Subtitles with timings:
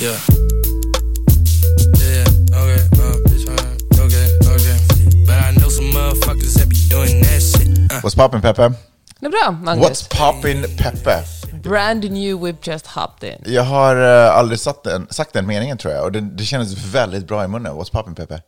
[0.00, 0.16] Yeah.
[2.00, 2.24] Yeah,
[2.56, 4.78] okay, uh, bitch, uh, okay, okay.
[5.26, 7.68] But I know some motherfuckers that be doing that shit.
[7.92, 8.00] Uh.
[8.00, 8.72] What's poppin' Peppe?
[9.20, 9.84] Det är bra, Magnus.
[9.84, 11.24] What's poppin' Peppe?
[11.62, 13.42] Brand new we've just hopped in.
[13.54, 16.84] Jag har eh, aldrig sagt den, sagt den meningen tror jag, och det, det kändes
[16.94, 17.72] väldigt bra i munnen.
[17.72, 18.42] What's poppin' Peppe?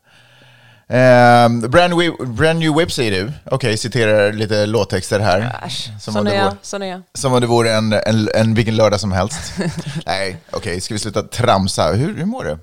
[0.93, 3.33] Um, brand, new, brand new whip säger du.
[3.51, 5.61] Okej, citerar lite låttexter här.
[5.67, 6.45] Äsch, Som sån är jag.
[6.45, 7.03] vore- Sån är jag.
[7.15, 9.53] Som om det vore en, en, en vilken lördag som helst.
[10.07, 11.93] Nej, okej, ska vi sluta tramsa?
[11.93, 12.59] Hur, hur mår du?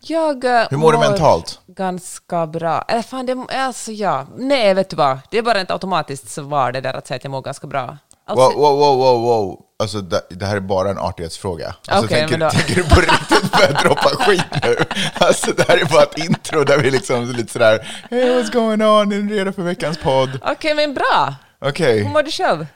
[0.00, 1.60] Jag eh, Hur mår du mentalt?
[1.66, 2.84] Ganska bra.
[2.88, 4.26] Eller fan, det, alltså ja.
[4.36, 5.18] Nej, vet du vad?
[5.30, 7.98] Det är bara ett automatiskt svar det där att säga att jag mår ganska bra.
[8.26, 9.60] Alltså, Wow, wow, wow, wow, wow.
[9.78, 11.74] Alltså, det, det här är bara en artighetsfråga.
[11.88, 14.76] Alltså, Okej, tänker, då- tänker du på riktigt börja droppa skit nu?
[15.14, 18.82] Alltså, det här är bara ett intro där vi liksom lite sådär, hey what's going
[18.82, 20.40] on, är ni redo för veckans podd?
[20.44, 21.34] Okej, men bra.
[21.60, 22.66] Okej, Hur mår du själv?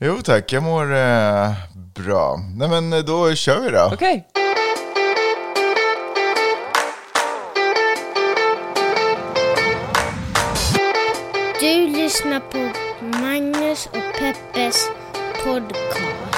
[0.00, 1.50] jo tack, jag mår eh,
[1.96, 2.36] bra.
[2.56, 3.90] Nej men eh, då kör vi då.
[3.92, 4.26] Okej.
[11.60, 12.72] Du lyssnar på
[13.20, 14.88] Magnus och Peppes
[15.44, 16.29] podcast.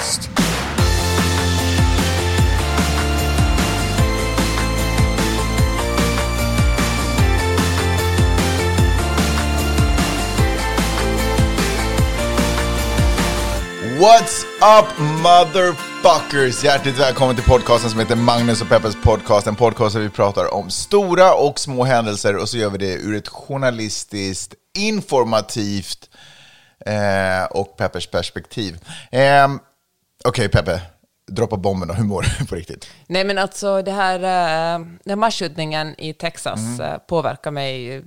[14.03, 14.45] What's
[14.79, 16.63] up motherfuckers?
[16.63, 19.47] Hjärtligt välkommen till podcasten som heter Magnus och Peppers podcast.
[19.47, 22.93] En podcast där vi pratar om stora och små händelser och så gör vi det
[22.93, 26.09] ur ett journalistiskt, informativt
[26.85, 28.79] eh, och Peppers perspektiv.
[29.11, 29.47] Eh,
[30.25, 30.81] Okej Peppe,
[31.27, 31.93] droppa bomben då.
[31.93, 32.89] Hur mår du på riktigt?
[33.07, 36.81] Nej, men alltså det här, eh, den här masskjutningen i Texas Mm.
[36.81, 38.03] eh, påverkar mig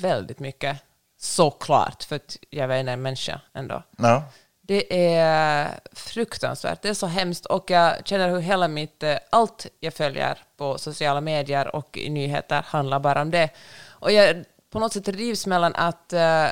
[0.00, 0.76] väldigt mycket.
[1.20, 3.82] Såklart, för att jag är en människa ändå.
[3.98, 4.24] Ja.
[4.70, 6.82] Det är fruktansvärt.
[6.82, 10.78] Det är så hemskt och jag känner hur hela mitt, eh, allt jag följer på
[10.78, 13.50] sociala medier och i nyheter handlar bara om det.
[13.88, 16.46] Och jag på något sätt rivs mellan att uh,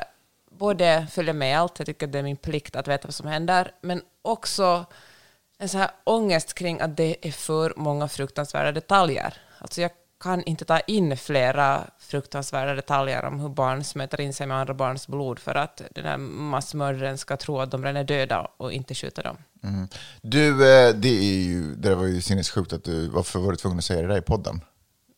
[0.51, 3.71] både följa med allt, jag tycker det är min plikt att veta vad som händer,
[3.81, 4.85] men också
[5.57, 9.33] en så här ångest kring att det är för många fruktansvärda detaljer.
[9.59, 14.47] Alltså jag kan inte ta in flera fruktansvärda detaljer om hur barn smöter in sig
[14.47, 18.03] med andra barns blod för att den här massmördaren ska tro att de redan är
[18.03, 19.37] döda och inte skjuta dem.
[19.63, 19.87] Mm.
[20.21, 23.77] Du, eh, det är ju, det var ju sinnessjukt att du, varför var du tvungen
[23.77, 24.61] att säga det där i podden?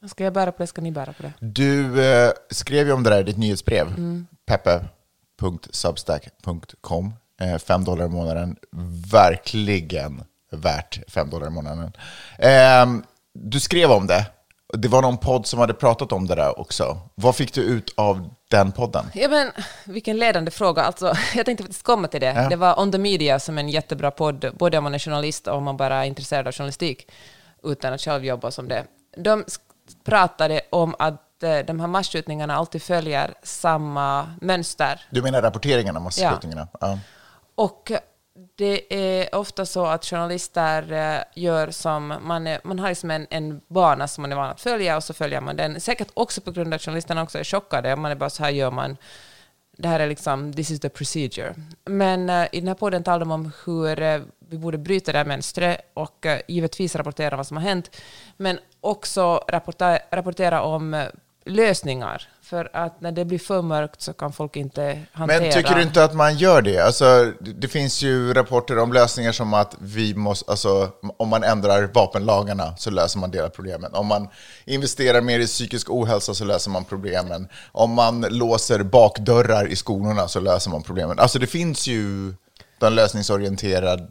[0.08, 1.34] Ska jag bära på det, ska ni bära på det?
[1.40, 4.28] Du eh, skrev ju om det där i ditt nyhetsbrev, Mm.
[4.46, 7.14] peppe.substack.com.
[7.42, 8.56] Eh, fem dollar i månaden,
[9.12, 11.92] verkligen värt fem dollar i månaden.
[12.38, 12.86] Eh,
[13.34, 14.26] du skrev om det,
[14.74, 16.98] det var någon podd som hade pratat om det där också.
[17.16, 19.06] Vad fick du ut av den podden?
[19.14, 19.52] Ja, men,
[19.86, 20.82] vilken ledande fråga.
[20.82, 21.06] Alltså,
[21.36, 22.34] jag tänkte faktiskt komma till det.
[22.34, 22.50] Ja.
[22.50, 25.48] Det var On the Media som är en jättebra podd, både om man är journalist
[25.48, 27.12] och om man bara är intresserad av journalistik,
[27.64, 28.84] utan att själv jobba som det.
[29.18, 29.44] De
[30.04, 35.02] pratade om att eh, de här masskjutningarna alltid följer samma mönster.
[35.10, 36.68] Du menar rapporteringen om masskjutningarna?
[36.80, 37.00] Ja.
[37.56, 37.92] Och
[38.56, 43.28] det är ofta så att journalister eh, gör som, man, är, man har liksom en,
[43.30, 45.82] en bana som man är van att följa och så följer man den.
[45.82, 47.96] Säkert också på grund av att journalisterna också är chockade.
[47.96, 48.98] Man är bara så här gör man.
[49.78, 51.56] Det här är liksom, this is the procedure.
[51.86, 55.18] Men eh, i den här podden talar de om hur eh, vi borde bryta det
[55.18, 58.02] här mönstret och givetvis rapportera vad som har hänt.
[58.38, 61.06] Men också rapportera, rapportera om
[61.46, 62.28] lösningar.
[62.52, 65.42] För att när det blir för mörkt så kan folk inte hantera...
[65.42, 66.80] Men tycker du inte att man gör det?
[66.80, 71.90] Alltså, det finns ju rapporter om lösningar som att vi måste, alltså, om man ändrar
[71.94, 73.94] vapenlagarna så löser man delar problemen.
[73.94, 74.28] Om man
[74.66, 77.48] investerar mer i psykisk ohälsa så löser man problemen.
[77.72, 81.20] Om man låser bakdörrar i skolorna så löser man problemen.
[81.20, 82.34] Alltså det finns ju
[82.82, 84.08] de lösningsorienterade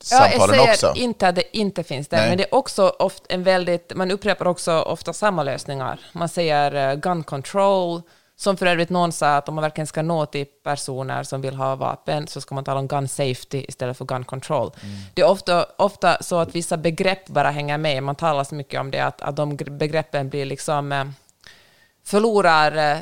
[0.00, 0.92] samtalen ja, också.
[0.96, 2.28] inte att det inte finns det, Nej.
[2.28, 6.00] men det är också ofta en väldigt, man upprepar också ofta samma lösningar.
[6.12, 8.02] Man säger eh, gun control,
[8.36, 11.54] som för övrigt någon sa att om man verkligen ska nå till personer som vill
[11.54, 14.70] ha vapen så ska man tala om gun safety istället för gun control.
[14.82, 14.96] Mm.
[15.14, 18.02] Det är ofta, ofta så att vissa begrepp bara hänger med.
[18.02, 21.04] Man talar så mycket om det att, att de gre- begreppen blir liksom eh,
[22.04, 22.98] förlorar eh,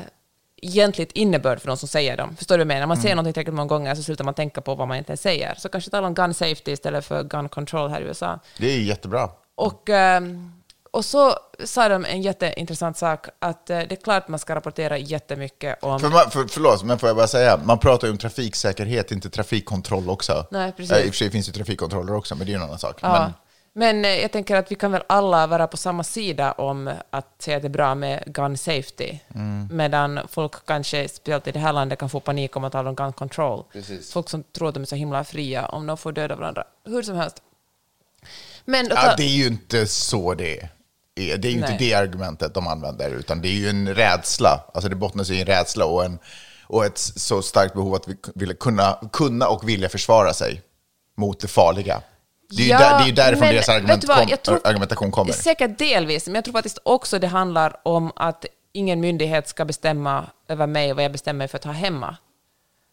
[0.65, 2.35] egentligt innebörd för de som säger dem.
[2.35, 2.79] Förstår du vad jag menar?
[2.79, 5.17] När man säger någonting tillräckligt många gånger så slutar man tänka på vad man inte
[5.17, 5.55] säger.
[5.57, 8.39] Så kanske tala om gun safety istället för gun control här i USA.
[8.57, 9.29] Det är jättebra.
[9.55, 10.51] Och, ehm,
[10.91, 14.97] och så sa de en jätteintressant sak, att eh, det är klart man ska rapportera
[14.97, 15.99] jättemycket om...
[15.99, 19.29] För man, för, förlåt, men får jag bara säga, man pratar ju om trafiksäkerhet, inte
[19.29, 20.45] trafikkontroll också.
[20.51, 20.97] Nej, precis.
[20.97, 22.97] I och för sig finns det trafikkontroller också, men det är ju en annan sak.
[23.01, 23.11] Ja.
[23.19, 23.33] Men,
[23.77, 27.41] Men eh, jag tänker att vi kan väl alla vara på samma sida om att
[27.41, 29.19] säga att det är bra med gun safety.
[29.35, 29.67] Mm.
[29.71, 32.95] Medan folk kanske, speciellt i det här landet, kan få panik om att tala om
[32.95, 33.63] gun control.
[33.73, 34.11] Precis.
[34.13, 36.63] Folk som tror att de är så himla fria om de får döda varandra.
[36.85, 37.41] Hur som helst.
[38.65, 40.69] Men Ja, det är ju inte så det är.
[41.15, 41.77] Det är ju inte Nej.
[41.79, 44.65] det argumentet de använder, utan det är ju en rädsla.
[44.73, 46.19] Alltså det bottnar sig i en rädsla och, en,
[46.63, 50.61] och ett så starkt behov att vi ville kunna, kunna och vilja försvara sig
[51.17, 52.01] mot det farliga.
[52.49, 55.11] Det är ju, Ja, där, det är därifrån men deras argument vad, kom, tror- argumentation
[55.11, 55.33] kommer.
[55.33, 60.25] Säkert delvis, men jag tror faktiskt också det handlar om att ingen myndighet ska bestämma
[60.49, 62.17] över mig vad jag bestämmer mig för att ha hemma.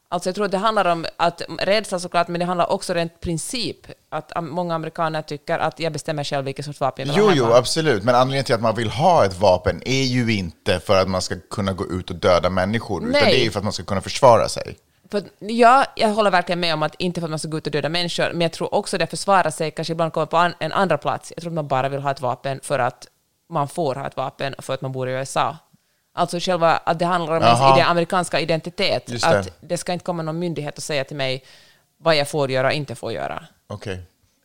[0.08, 3.20] Alltså jag tror att det handlar om att rädsla såklart, men det handlar också rent
[3.20, 3.76] princip.
[4.10, 7.34] Att många amerikaner tycker att jag bestämmer själv vilken sorts vapen jag vill Jo, ha
[7.36, 7.56] jo, hemma.
[7.56, 8.02] absolut.
[8.04, 11.22] Men anledningen till att man vill ha ett vapen är ju inte för att man
[11.22, 13.32] ska kunna gå ut och döda människor, utan Nej.
[13.32, 14.76] det är ju för att man ska kunna försvara sig.
[15.12, 17.66] För, ja, jag håller verkligen med om att inte för att man ska gå ut
[17.66, 20.54] och döda människor, men jag tror också det försvara sig kanske ibland kommer på an,
[20.60, 21.32] en andra plats.
[21.36, 23.06] Jag tror att man bara vill ha ett vapen för att
[23.48, 25.56] man får ha ett vapen för att man bor i USA.
[26.14, 27.78] Alltså själva att det handlar om ens Jaha.
[27.78, 29.06] ide, amerikanska identitet.
[29.06, 29.24] Det.
[29.24, 31.44] Att det ska inte komma någon myndighet och säga till mig
[31.98, 33.44] vad jag får göra och inte får göra.
[33.66, 34.02] Okej.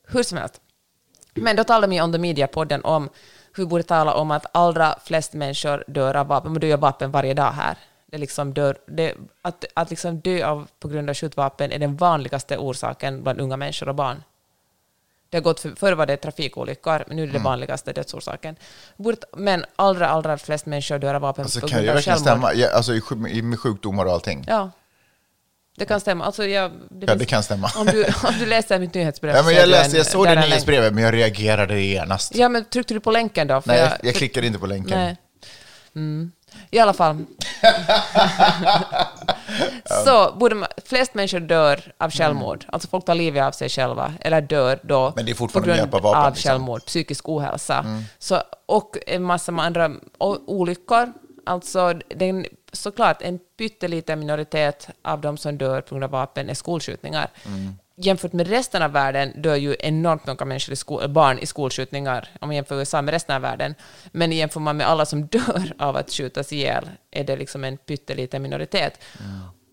[0.07, 0.61] Hur som helst.
[1.33, 3.09] Men då talar vi om The Media-podden om
[3.53, 6.51] hur vi borde tala om att allra flest människor dör av vapen.
[6.51, 7.77] Man dör av vapen varje dag här.
[8.11, 11.95] Det liksom dör, det, att att liksom dö av, på grund av skjutvapen är den
[11.97, 14.23] vanligaste orsaken bland unga människor och barn.
[15.29, 18.55] Det har gått för, förr var det trafikolyckor, men nu är det den vanligaste dödsorsaken.
[19.37, 22.21] Men allra, allra flest människor dör av vapen Alltså, på kan grund det av självmord.
[22.27, 22.53] stämma?
[22.53, 22.93] Ja, alltså
[23.29, 24.45] i, med sjukdomar och allting?
[24.47, 24.71] Ja.
[25.77, 26.25] Det kan stämma.
[26.25, 27.71] Alltså, jag, det Ja, finns- det kan stämma.
[27.77, 30.35] Om du, om du läser mitt nyhetsbrev Ja, men jag, läste, en- jag såg det
[30.35, 32.35] nyhetsbrevet, men jag reagerade genast.
[32.35, 33.61] Ja, men tryckte du på länken då?
[33.61, 34.97] För Nej, jag, jag- jag klickade inte på länken.
[34.97, 35.17] Nej.
[35.95, 36.31] Mm.
[36.71, 37.25] I alla fall.
[40.05, 42.65] så borde man, flest människor dör av självmord.
[42.67, 45.13] Alltså folk tar livet av sig själva, eller dör då Mm.
[45.15, 46.49] Men det är fortfarande på grund av vapen, av liksom.
[46.49, 46.59] Mm.
[46.59, 47.85] självmord, psykisk ohälsa.
[48.19, 49.91] Så, och en massa andra
[50.47, 51.13] olyckor.
[51.45, 56.53] Alltså, den, såklart, en pytteliten minoritet av de som dör på grund av vapen är
[56.53, 57.29] skolskjutningar.
[57.45, 57.75] Mm.
[57.99, 62.29] Jämfört med resten av världen dör ju enormt många människor i sko- barn i skolskjutningar,
[62.41, 63.75] om man jämför USA med resten av världen.
[64.11, 67.77] Men jämför man med alla som dör av att skjutas ihjäl är det liksom en
[67.77, 68.99] pytteliten minoritet.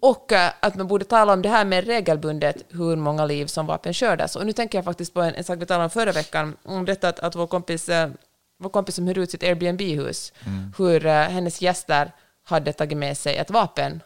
[0.00, 3.67] Och eh, att man borde tala om det här med regelbundet, hur många liv som
[3.67, 4.37] vapen skördas.
[4.37, 6.85] Och nu tänker jag faktiskt på en, en sak vi talade om förra veckan, om
[6.85, 8.11] detta att, att vår kompis eh,
[8.59, 10.32] vår kompis som hyr ut sitt Airbnb-hus,
[10.79, 12.12] hur eh, hennes gäster
[12.44, 14.03] hade tagit med sig ett vapen,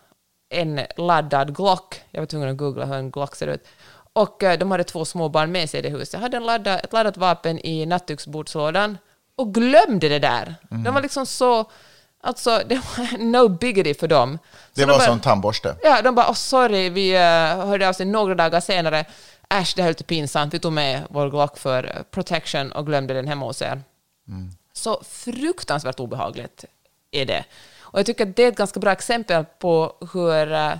[0.50, 2.00] en laddad Glock.
[2.11, 3.69] Jag var tvungen att googla hur en Glock ser ut.
[4.19, 6.20] Och eh, de hade två små barn med sig i det huset.
[6.20, 8.99] hade en ladda, ett laddat vapen i nattduksbordslådan
[9.37, 10.55] och glömde det där.
[10.85, 11.70] De var liksom så...
[12.20, 14.38] Alltså, det var no biggity för dem.
[14.43, 15.76] Så Det de var bara- som tandborste.
[15.82, 19.05] Ja, de bara oh, sorry, vi uh, hörde av sig några dagar senare.
[19.49, 20.55] Äsch, det här är lite pinsamt.
[20.55, 23.82] Vi tog med vår Glock för eh, protection och glömde den hemma hos er.
[24.73, 26.64] Så fruktansvärt obehagligt
[27.11, 27.44] är det.
[27.81, 30.73] Och jag tycker att det är ett ganska bra exempel på hur eh,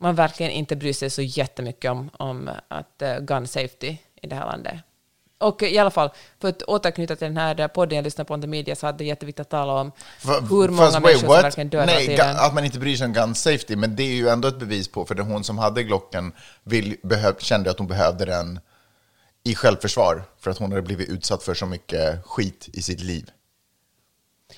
[0.00, 4.34] man verkligen inte bryr sig så jättemycket om, om att uh, gun safety i det
[4.34, 4.74] här landet.
[5.38, 6.10] Och i alla fall,
[6.40, 9.04] för att återknyta till den här podden jag lyssnade på the media så hade det
[9.04, 11.44] jätteviktigt att tala om Fa- hur många wait, människor som what?
[11.44, 12.36] verkligen dör Nej, tiden.
[12.36, 14.88] att man inte bryr sig om gun safety, men det är ju ändå ett bevis
[14.88, 16.32] på, för det hon som hade Glocken
[16.64, 18.60] vill, behöv, kände att hon behövde den
[19.44, 23.30] i självförsvar, för att hon hade blivit utsatt för så mycket skit i sitt liv.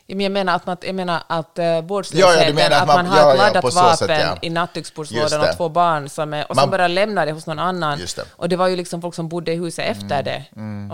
[0.07, 2.83] Ja, Jag menar att, man, jag menar att uh, Ja, ja, vårdslösheten, du menar att,
[2.83, 4.37] att man, man- har ja, ett ja, laddat vapen sätt, ja.
[4.43, 7.59] i nattduksbordslådan och två barn som är, och Man- som bara lämnar det hos någon
[7.59, 7.99] annan.
[7.99, 8.17] Det.
[8.19, 10.45] Mm, Och det var ju liksom folk som bodde i huset efter det.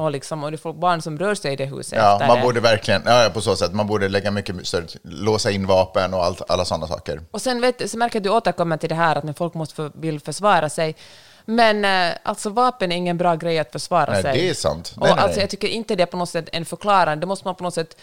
[0.00, 2.36] Och, liksom, och det är folk, barn som rör sig i det huset Ja, man
[2.36, 2.42] det.
[2.42, 6.14] borde verkligen, ja, ja, på så sätt, man borde lägga mycket större, låsa in vapen
[6.14, 7.20] och allt, alla sådana saker.
[7.30, 9.54] Och sen vet, så märker jag att du återkommer till det här att men folk
[9.54, 10.96] måste för, vill försvara sig.
[11.44, 14.32] Men eh, alltså vapen är ingen bra grej att försvara Nej, sig.
[14.32, 14.92] det är sant.
[14.96, 15.42] och Nej, nej, alltså, nej.
[15.42, 17.20] jag tycker inte det är på något sätt en förklaring.
[17.20, 17.96] Det måste man på något sätt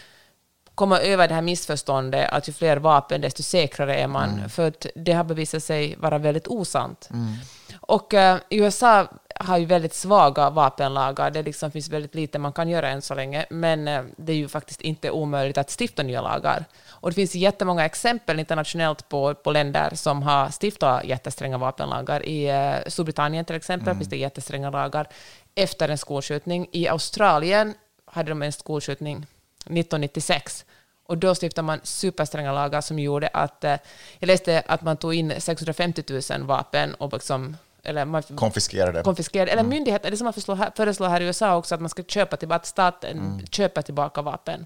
[0.75, 4.29] komma över det här missförståndet att ju fler vapen desto säkrare är man.
[4.29, 4.49] Mm.
[4.49, 7.09] För att det har bevisat sig vara väldigt osant.
[7.79, 9.07] Och eh, USA
[9.39, 11.31] har ju väldigt svaga vapenlagar.
[11.31, 13.45] Det liksom finns väldigt lite man kan göra än så länge.
[13.49, 16.65] Men eh, det är ju faktiskt inte omöjligt att stifta nya lagar.
[16.89, 22.25] Och det finns jättemånga exempel internationellt på, på länder som har stiftat jättestränga vapenlagar.
[22.25, 25.07] I eh, Storbritannien till exempel finns det jättestränga lagar
[25.55, 26.67] efter en skolskjutning.
[26.71, 27.73] I Australien
[28.05, 29.25] hade de en skolskjutning
[29.65, 30.65] 1996.
[31.07, 33.63] Och då stiftade man superstränga lagar som gjorde att...
[33.63, 33.75] Eh,
[34.19, 37.57] jag läste att man tog in 650 000 vapen och liksom...
[37.83, 39.03] Eller man Konfiskerade.
[39.03, 39.51] konfiskerade.
[39.51, 42.03] Eller myndigheter, det som man föreslår här, föreslår här i USA också, att man ska
[42.03, 44.65] köpa tillbaka, att staten köper tillbaka vapen.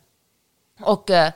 [0.81, 1.31] Och eh,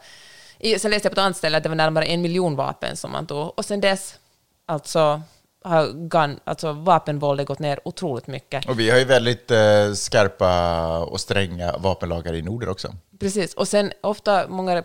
[0.60, 3.12] sen läste jag på ett annat ställe att det var närmare en miljon vapen som
[3.12, 3.60] man tog.
[3.60, 4.20] Och sen dess,
[4.66, 5.22] alltså,
[5.64, 8.70] har gun, alltså vapenvåldet gått ner otroligt mycket.
[8.70, 12.94] Och vi har ju väldigt eh, skarpa och stränga vapenlagar i Norden också.
[13.20, 13.54] Precis.
[13.54, 14.84] Och sen ofta, många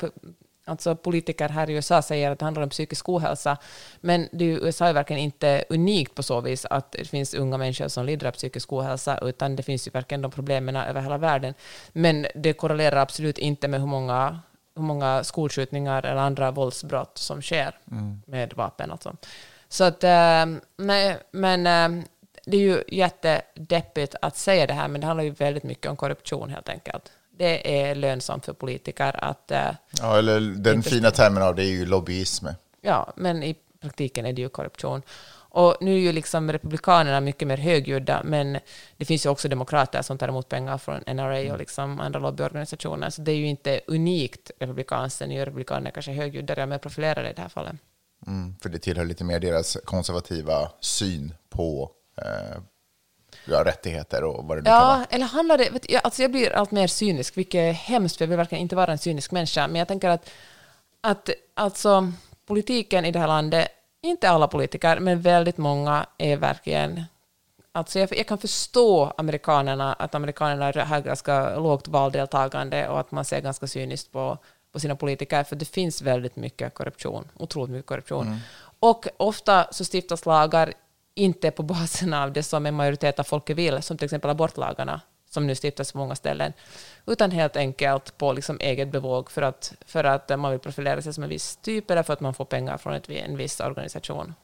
[0.68, 3.56] Alltså politiker här i USA säger att det handlar om psykisk ohälsa,
[4.00, 7.58] men det är USA är verkligen inte unikt på så vis att det finns unga
[7.58, 11.18] människor som lider av psykisk ohälsa, utan det finns ju verkligen de problemen över hela
[11.18, 11.54] världen.
[11.92, 14.40] Men det korrelerar absolut inte med hur många,
[14.76, 17.78] hur många skolskjutningar eller andra våldsbrott som sker
[18.26, 18.90] med vapen.
[18.90, 19.16] Alltså.
[19.68, 20.46] Så att, eh,
[20.76, 22.04] nej, men eh,
[22.46, 25.96] det är ju jättedeppigt att säga det här, men det handlar ju väldigt mycket om
[25.96, 27.12] korruption helt enkelt.
[27.38, 29.70] Det är lönsamt för politiker att eh,
[30.00, 32.46] Ja, eller den fina termen av det är ju lobbyism.
[32.80, 35.02] Ja, men i praktiken är det ju korruption.
[35.50, 38.58] Och nu är ju liksom republikanerna mycket mer högljudda, men
[38.96, 43.10] det finns ju också demokrater som tar emot pengar från NRA och liksom andra lobbyorganisationer,
[43.10, 47.30] så det är ju inte unikt republikanskt, sen är ju republikanerna kanske högljuddare mer profilerade
[47.30, 47.76] i det här fallet.
[48.26, 51.90] Mm, för det tillhör lite mer deras konservativa syn på
[52.22, 52.60] eh,
[53.44, 55.04] ja, rättigheter och vad det nu kan Ja, vara.
[55.10, 55.70] eller handlar det...
[55.70, 58.62] Vet, jag, alltså jag blir allt mer cynisk, vilket är hemskt, för jag vill verkligen
[58.62, 60.30] inte vara en cynisk människa, men jag tänker att,
[61.00, 62.12] att alltså,
[62.46, 63.68] politiken i det här landet,
[64.02, 67.04] inte alla politiker, men väldigt många är verkligen...
[67.72, 73.24] Alltså jag, jag kan förstå amerikanerna, att amerikanerna har ganska lågt valdeltagande och att man
[73.24, 74.38] ser ganska cyniskt på,
[74.72, 78.40] på sina politiker, för det finns väldigt mycket korruption, otroligt mycket korruption.
[78.80, 80.72] Och ofta så stiftas lagar
[81.14, 85.00] inte på basen av det som en majoritet av folket vill, som till exempel abortlagarna,
[85.30, 86.52] som nu stiftas på många ställen,
[87.06, 91.12] utan helt enkelt på liksom eget bevåg för att, för att man vill profilera sig
[91.12, 94.34] som en viss typ eller för att man får pengar från ett, en viss organisation.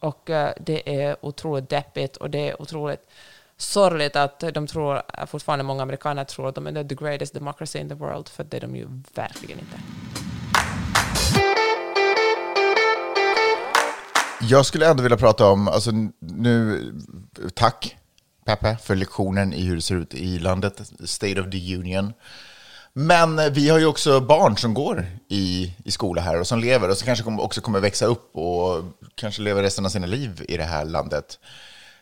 [0.00, 3.08] Och eh, det är otroligt deppigt och det är otroligt
[3.58, 7.88] sorgligt att de tror, fortfarande många amerikaner tror att de är the greatest democracy in
[7.88, 9.78] the world, för det är de ju verkligen inte.
[14.40, 16.84] Jag skulle ändå vilja prata om, alltså nu,
[17.54, 17.96] tack
[18.44, 22.12] Peppe för lektionen i hur det ser ut i landet, State of the Union.
[22.92, 26.90] Men vi har ju också barn som går i, i skola här och som lever
[26.90, 28.84] och som kanske också kommer växa upp och
[29.14, 31.38] kanske leva resten av sina liv i det här landet.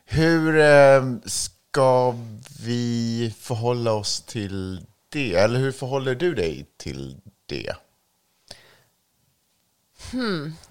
[0.08, 2.14] Hur eh, ska
[2.60, 5.34] vi förhålla oss till det?
[5.34, 7.74] Eller hur förhåller du dig till det?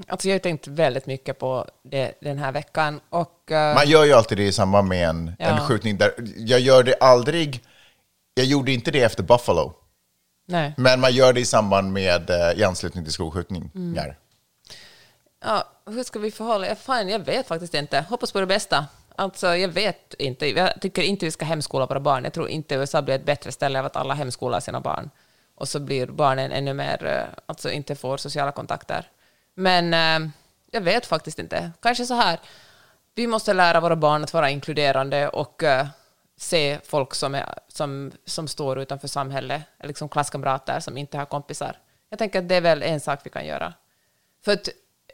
[0.08, 4.04] Alltså jag har tänkt väldigt mycket på det den här veckan och eh, Man gör
[4.06, 5.58] ju alltid det i samband med en, en Ja.
[5.68, 5.98] skjutning.
[5.98, 7.64] Där, jag gör det aldrig,
[8.34, 9.74] jag gjorde inte det efter Buffalo,
[10.46, 10.74] nej.
[10.78, 13.70] men man gör det i samband med, eh, i anslutning till skolskjutningar.
[13.76, 14.14] Mm.
[15.46, 16.80] Ja, hur ska vi förhålla oss?
[16.80, 18.06] Fan, jag vet faktiskt inte.
[18.10, 18.86] Hoppas på det bästa.
[19.18, 20.48] Alltså, jag vet inte.
[20.48, 22.24] Jag tycker inte vi ska hemskola våra barn.
[22.24, 25.10] Jag tror inte USA blir ett bättre ställe av att alla hemskolar sina barn.
[25.56, 29.10] Och så blir barnen ännu mer, eh, alltså inte får sociala kontakter.
[29.54, 30.30] Men eh,
[30.72, 31.72] jag vet faktiskt inte.
[31.82, 32.40] Kanske så här.
[33.16, 35.88] Vi måste lära våra barn att vara inkluderande och eh,
[36.38, 41.78] se folk som, är, som, som står utanför samhället, liksom klasskamrater som inte har kompisar.
[42.10, 43.74] Jag tänker att det är väl en sak vi kan göra.
[44.46, 44.70] För att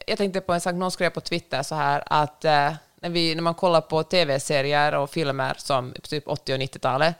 [0.07, 3.35] jag tänkte på en sak, någon skrev på Twitter så här att eh, när, vi,
[3.35, 7.15] när man kollar på tv-serier och filmer som typ 80 och 90-talet,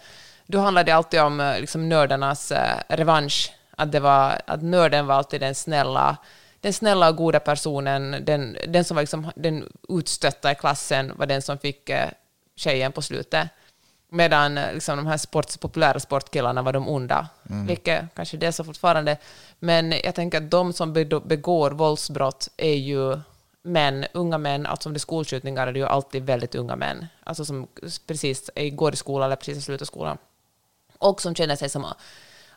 [0.45, 3.53] då handlar det alltid om eh, liksom nördarnas eh, revansch.
[3.77, 6.17] Att, det var, att nörden var alltid den snälla,
[6.59, 11.25] den snälla och goda personen, den, den som var liksom, den utstötta i klassen var
[11.25, 12.09] den som fick eh,
[12.55, 13.47] tjejen på slutet.
[14.09, 17.27] Medan eh, liksom, de här sport, populära sportkillarna var de onda.
[17.67, 19.17] Vilket kanske det är så fortfarande.
[19.59, 23.17] Men jag tänker att de som begår våldsbrott är ju
[23.63, 24.65] men unga män.
[24.65, 27.07] Alltså om det är skolskjutningar är det ju alltid väldigt unga män.
[27.23, 27.67] Alltså som
[28.07, 30.17] precis går i skolan eller precis har slutat skolan.
[30.97, 31.85] Och som känner sig som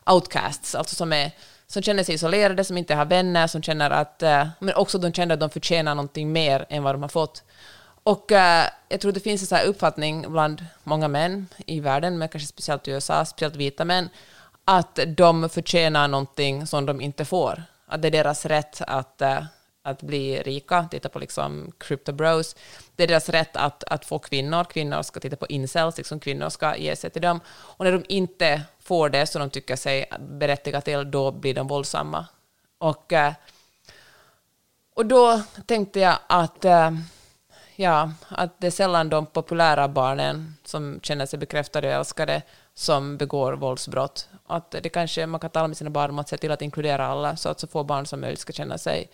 [0.05, 1.31] outcasts, alltså som, är,
[1.67, 4.23] som känner sig isolerade, som inte har vänner, som känner att...
[4.23, 7.43] Eh, men också de känner att de förtjänar någonting mer än vad de har fått.
[8.03, 12.17] Och eh, jag tror det finns en sån här uppfattning bland många män i världen,
[12.17, 14.09] men kanske speciellt i USA, speciellt vita män,
[14.65, 17.63] att de förtjänar någonting som de inte får.
[17.87, 19.43] Att det är deras rätt att, eh,
[19.85, 22.55] att bli rika, titta på liksom crypto bros.
[22.95, 26.49] Det är deras rätt att, att få kvinnor, kvinnor ska titta på incels, liksom kvinnor
[26.49, 27.39] ska ge sig till dem.
[27.47, 31.67] Och när de inte får det som de tycker sig berättiga till, då blir de
[31.67, 32.25] våldsamma.
[32.77, 33.33] Och, eh,
[34.95, 36.91] och då tänkte jag att eh,
[37.77, 42.41] Ja, att det är sällan de populära barnen som känner sig bekräftade och älskade
[42.73, 44.29] som begår våldsbrott.
[44.47, 47.07] Att det kanske man kan tala med sina barn om att se till att inkludera
[47.07, 49.09] alla så att så få barn som möjligt ska känna sig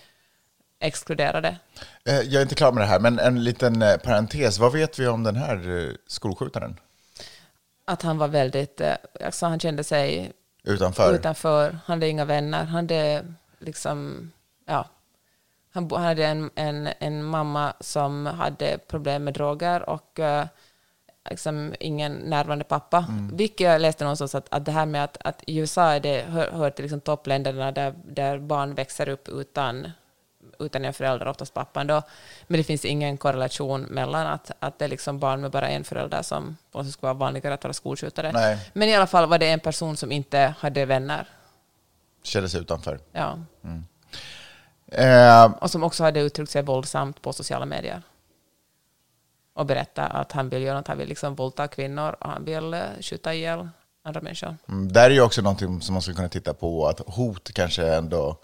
[0.81, 1.57] exkluderade.
[2.05, 4.59] Eh, Jag är inte klar med det här, men en liten eh, parentes.
[4.59, 6.79] Vad vet vi om den här eh, skolskjutaren
[7.85, 8.81] Att han var väldigt,
[9.25, 10.31] alltså han kände sig
[10.63, 11.13] utanför?
[11.13, 13.25] utanför, han hade inga vänner, han hade
[13.59, 14.31] liksom,
[14.65, 14.89] ja,
[15.73, 20.19] han hade en, en, en mamma som hade problem med droger och
[21.29, 23.05] liksom, ingen närvarande pappa.
[23.09, 23.37] Mm.
[23.37, 26.51] Vilket jag läste någonstans att, att det här med att, att USA är det, hör,
[26.51, 29.91] hör till liksom toppländerna där, där barn växer upp utan,
[30.65, 32.01] utan en förälder, oftast pappan då.
[32.47, 35.83] Men det finns ingen korrelation mellan att, att det är liksom barn med bara en
[35.83, 38.31] förälder som på skulle vara vanligare att vara skolskjutare.
[38.31, 38.71] Nej.
[38.73, 41.27] Men i alla fall var det en person som inte hade vänner.
[42.23, 42.99] Kände sig utanför.
[43.11, 43.39] Ja.
[44.91, 48.01] Eh, Och som också hade uttryckt sig våldsamt på sociala medier.
[49.53, 52.73] Och berättat att han vill göra något, han vill liksom våldta kvinnor och han vill
[52.73, 53.69] uh, skjuta ihjäl
[54.03, 54.57] andra människor.
[54.67, 57.95] mm, där är ju också någonting som man skulle kunna titta på, att hot kanske
[57.95, 58.37] ändå...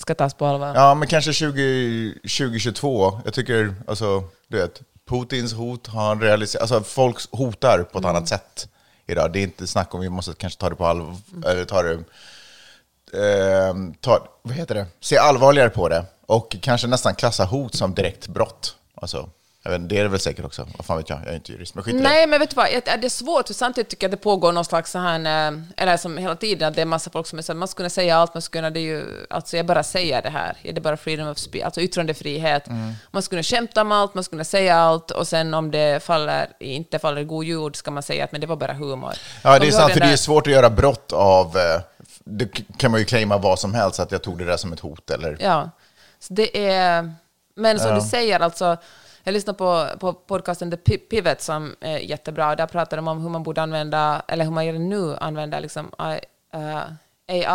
[0.00, 0.74] Ska tas på allvar.
[0.74, 3.20] Ja, men kanske 20, 2022.
[3.24, 6.62] Jag tycker, alltså, du vet, Putins hot har realiserat.
[6.62, 8.68] Alltså, folk hotar på ett annat sätt
[9.06, 9.32] idag.
[9.32, 11.16] Det är inte snack om vi måste kanske ta det på allvar,
[11.46, 11.92] eller ta det...
[13.12, 14.86] Eh, ta, vad heter det?
[15.00, 16.04] Se allvarligare på det.
[16.26, 18.76] Och kanske nästan klassa hot som direkt brott.
[18.94, 19.28] Alltså,
[19.62, 20.68] jag vet, det är det väl säkert också.
[20.76, 21.18] Vad fan vet jag?
[21.24, 21.74] Jag är inte jurist.
[21.74, 22.02] Men skit i det.
[22.02, 24.52] Nej, men vet du vad, det är svårt, för samtidigt tycker jag att det pågår
[24.52, 25.18] någon slags så här,
[25.52, 27.68] eh, eller som hela tiden, att det är massa folk som är så här, man
[27.68, 30.30] skulle kunna säga allt, man skulle kunna, det är ju, alltså jag bara säger det
[30.30, 32.66] här, är det bara freedom of speech, alltså yttrandefrihet.
[32.68, 32.92] Mm.
[33.10, 36.02] Man skulle kunna skämta om allt, man skulle kunna säga allt, och sen om det
[36.02, 39.14] faller, inte faller i god jord, ska man säga att men det var bara humor.
[39.42, 41.56] Ja, det är sant, för det är där- svårt att göra brott av...
[41.56, 41.80] eh,
[42.24, 44.80] Det kan man ju claima vad som helst, att jag tog det där som ett
[44.80, 45.36] hot eller...
[45.40, 45.70] Ja,
[46.18, 47.14] så det är...
[47.54, 48.76] Men som du säger, alltså,
[49.24, 52.56] jag lyssnar på, på podcasten The Pi- Pivot som är jättebra.
[52.56, 55.86] Där pratar de om hur man borde använda, eller hur man redan nu använder liksom,
[55.98, 56.24] I-
[56.56, 56.82] eh,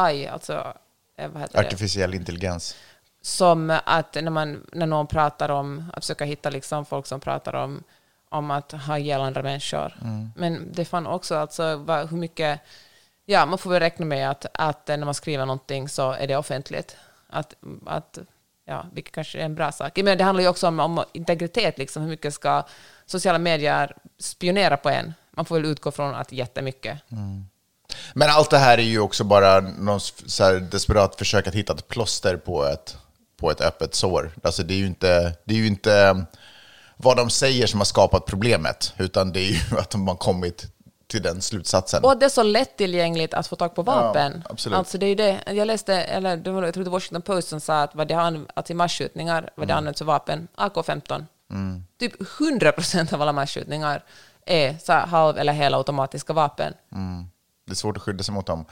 [0.04, 0.74] AI, alltså
[1.18, 1.68] eh, vad heter det?
[1.68, 2.76] Artificiell intelligens.
[3.22, 7.54] som att när, man, när någon pratar om, att försöka hitta liksom folk som pratar
[7.54, 7.84] om,
[8.30, 9.94] om att ha ihjäl andra människor.
[10.36, 12.60] Men det fann också alltså vad, hur mycket,
[13.26, 16.38] ja man får väl räkna med att, att när man skriver någonting så är det
[16.38, 16.98] offentligt.
[17.30, 17.54] Att,
[17.86, 18.20] att,
[18.66, 19.98] ja, vilket kanske är en bra sak.
[20.04, 22.64] Men det handlar ju också om, om integritet, liksom, hur mycket ska
[23.06, 25.14] sociala medier spionera på en?
[25.32, 27.12] Man får väl utgå från att jättemycket.
[27.12, 27.46] Mm.
[28.14, 31.74] Men allt det här är ju också bara någon så här desperat försök att hitta
[31.74, 32.98] ett plåster på ett,
[33.38, 34.32] på ett öppet sår.
[34.44, 36.16] Alltså det är ju inte, det är ju inte eh,
[36.98, 40.75] vad de säger som har skapat problemet, utan det är ju att de har kommit
[41.08, 42.04] till den slutsatsen.
[42.04, 44.42] Och att det är så lättillgängligt att få tag på vapen.
[44.46, 44.78] Ja, absolut.
[44.78, 45.40] Alltså det är ju det.
[45.54, 48.08] Jag läste, eller det var, jag tror det var Washington Post som sa att, vad
[48.08, 49.78] det har, att i masskjutningar, vad det Mm.
[49.78, 51.26] används för vapen, AK-15.
[52.00, 54.04] Typ 100 procent av alla masskjutningar
[54.46, 56.74] är så halv eller hela automatiska vapen.
[57.66, 58.66] Det är svårt att skydda sig mot dem.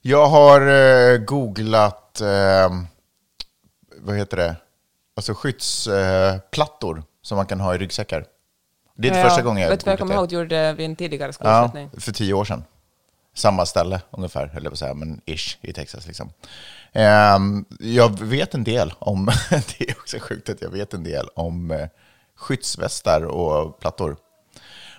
[0.00, 2.68] Jag har eh, googlat, eh,
[3.98, 4.56] vad heter det,
[5.16, 8.24] alltså skyddsplattor som man kan ha i ryggsäckar.
[8.94, 10.36] Det är inte Ja, första gången jag Vet du vad jag kommer ihåg att du
[10.36, 12.00] gjorde det vid en tidigare Ja, skolskjutning?
[12.00, 12.64] för tio år sedan.
[13.34, 16.06] Samma ställe ungefär, på att säga, men ish i Texas.
[16.06, 16.30] Liksom.
[16.92, 21.28] Ehm, jag vet en del om, det är också sjukt att jag vet en del
[21.34, 21.88] om eh,
[22.36, 24.16] skyddsvästar och plattor.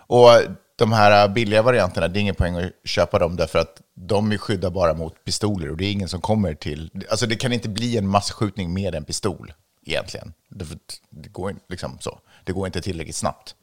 [0.08, 0.30] Och
[0.76, 4.38] de här billiga varianterna, det är ingen poäng att köpa dem därför att de är
[4.38, 6.92] skyddar bara mot pistoler och det är ingen som kommer till...
[7.10, 9.54] Alltså det kan inte bli en massskjutning med en pistol
[9.86, 10.34] egentligen.
[10.50, 12.20] Det, går, liksom så.
[12.44, 13.56] det går inte tillräckligt snabbt.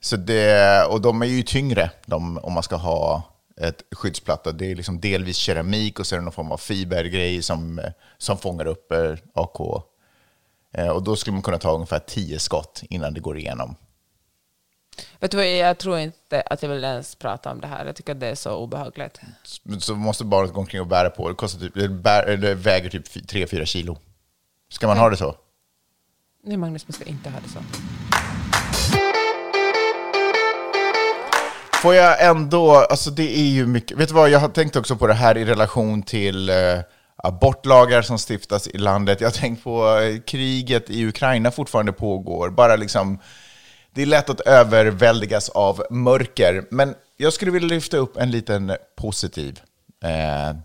[0.00, 3.22] Så det, och de är ju tyngre de, om man ska ha
[3.60, 4.52] ett skyddsplatta.
[4.52, 7.80] Det är liksom delvis keramik och så är det någon form av fibergrej som,
[8.18, 9.60] som fångar upp eh, AK.
[10.74, 13.74] Eh, Och då skulle man kunna ta ungefär 10 skott innan det går igenom.
[15.20, 17.86] Vet du vad, jag tror inte att jag vill ens prata om det här.
[17.86, 19.20] Jag tycker att det är så obehagligt.
[19.78, 21.28] Så måste barnet gå omkring och bära på.
[21.28, 23.98] Det, kostar typ, det, bär, det väger typ 3-4 kilo.
[24.70, 25.34] Ska man ha det så?
[26.44, 27.58] Nej, Magnus, man ska inte ha det så.
[31.82, 34.96] Får jag ändå, alltså det är ju mycket, vet du vad, jag har tänkt också
[34.96, 36.56] på det här i relation till eh,
[37.16, 39.20] abortlagar som stiftas i landet.
[39.20, 42.50] Jag har tänkt på eh, kriget i Ukraina fortfarande pågår.
[42.50, 43.18] Bara liksom,
[43.94, 46.64] det är lätt att överväldigas av mörker.
[46.70, 49.60] Men jag skulle vilja lyfta upp en liten positiv
[50.04, 50.56] eh,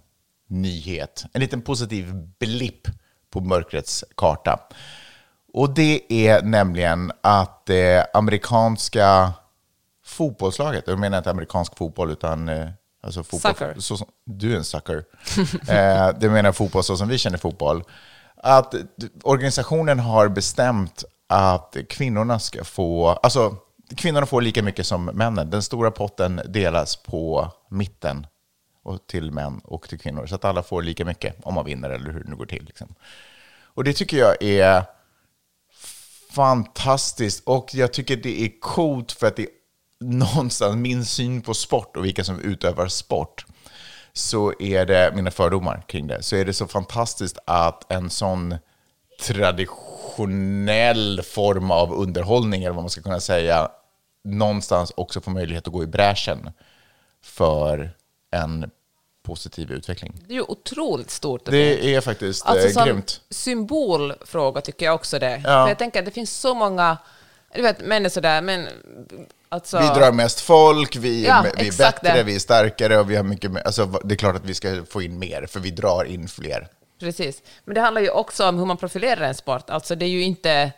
[0.49, 1.25] nyhet.
[1.33, 2.87] En liten positiv blipp
[3.33, 4.59] på mörkrets karta.
[5.53, 9.33] Och det är nämligen att det amerikanska
[10.05, 12.69] fotbollslaget, jag menar inte amerikansk fotboll utan eh,
[13.03, 13.53] alltså fotboll.
[13.53, 13.79] Sucker.
[13.79, 15.03] Så, du är en sucker.
[15.67, 17.83] eh, det menar fotboll så som vi känner fotboll.
[18.35, 18.75] Att
[19.23, 23.57] organisationen har bestämt att kvinnorna ska få, alltså
[23.97, 25.49] kvinnorna får lika mycket som männen.
[25.49, 28.27] Den stora potten delas på mitten
[28.83, 30.25] och till män och till kvinnor.
[30.25, 32.63] Så att alla får lika mycket om man vinner eller hur det nu går till.
[32.63, 32.95] Liksom.
[33.63, 34.83] Och det tycker jag är
[36.31, 39.47] fantastiskt och jag tycker det är coolt för att det
[40.03, 43.45] någonstans min syn på sport och vilka som utövar sport
[44.13, 46.23] så är det mina fördomar kring det.
[46.23, 48.55] Så är det så fantastiskt att en sån
[49.21, 53.69] traditionell form av underhållning eller vad man ska kunna säga
[54.23, 56.49] någonstans också få möjlighet att gå i bräschen
[57.23, 57.95] för
[58.31, 58.71] en
[59.23, 60.13] positiv utveckling.
[60.27, 61.45] Det är ju otroligt stort.
[61.45, 63.21] Det är faktiskt Alltså eh, som grymt.
[63.29, 65.41] symbolfråga tycker jag också det.
[65.43, 65.65] Ja.
[65.65, 66.97] För jag tänker att det finns så många,
[67.55, 68.67] du vet, män är sådär, men
[69.53, 69.79] alltså...
[69.79, 72.23] Vi drar mest folk, vi, Ja, vi är bättre, det.
[72.23, 73.61] vi är starkare och vi har mycket mer.
[73.61, 76.67] Alltså, det är klart att vi ska få in mer, för vi drar in fler.
[76.99, 77.41] Precis.
[77.65, 79.69] Men det handlar ju också om hur man profilerar en sport.
[79.69, 80.71] Alltså det är ju inte,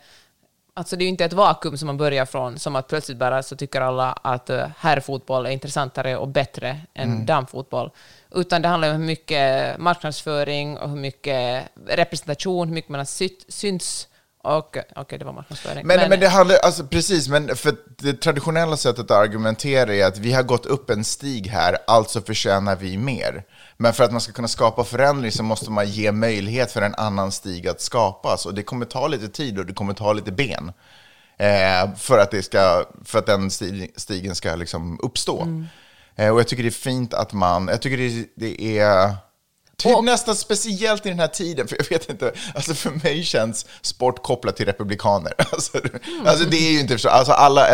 [0.74, 3.56] alltså det är inte ett vakuum som man börjar från, som att plötsligt bara så
[3.56, 7.26] tycker alla att uh, herrfotboll är intressantare och bättre än Mm.
[7.26, 7.92] damfotboll.
[8.36, 13.06] Utan det handlar om hur mycket marknadsföring och hur mycket representation, hur mycket man har
[13.06, 13.46] syt,
[14.46, 14.86] syns.
[14.96, 15.88] Och okej, det var marknadsföring.
[15.88, 20.18] Men, men, det handlar, alltså precis, men för det traditionella sättet att argumentera är att
[20.18, 23.44] vi har gått upp en stig här, alltså förtjänar vi mer.
[23.78, 26.96] Men för att man ska kunna skapa förändring så måste man ge möjlighet för en
[26.96, 28.46] annan stig att skapas.
[28.46, 30.72] Och det kommer ta lite tid och det kommer ta lite ben.
[31.38, 35.48] Eh, för, att det ska, för att den sti- stigen ska liksom uppstå.
[36.16, 39.16] Eh, och jag tycker det är fint att man, jag tycker det, det är
[39.78, 43.66] Typ nästan speciellt i den här tiden, för jag vet inte, alltså för mig känns
[43.82, 45.34] sport kopplat till republikaner.
[45.56, 45.78] Alltså,
[46.26, 47.68] alltså det är ju inte så, alltså alla,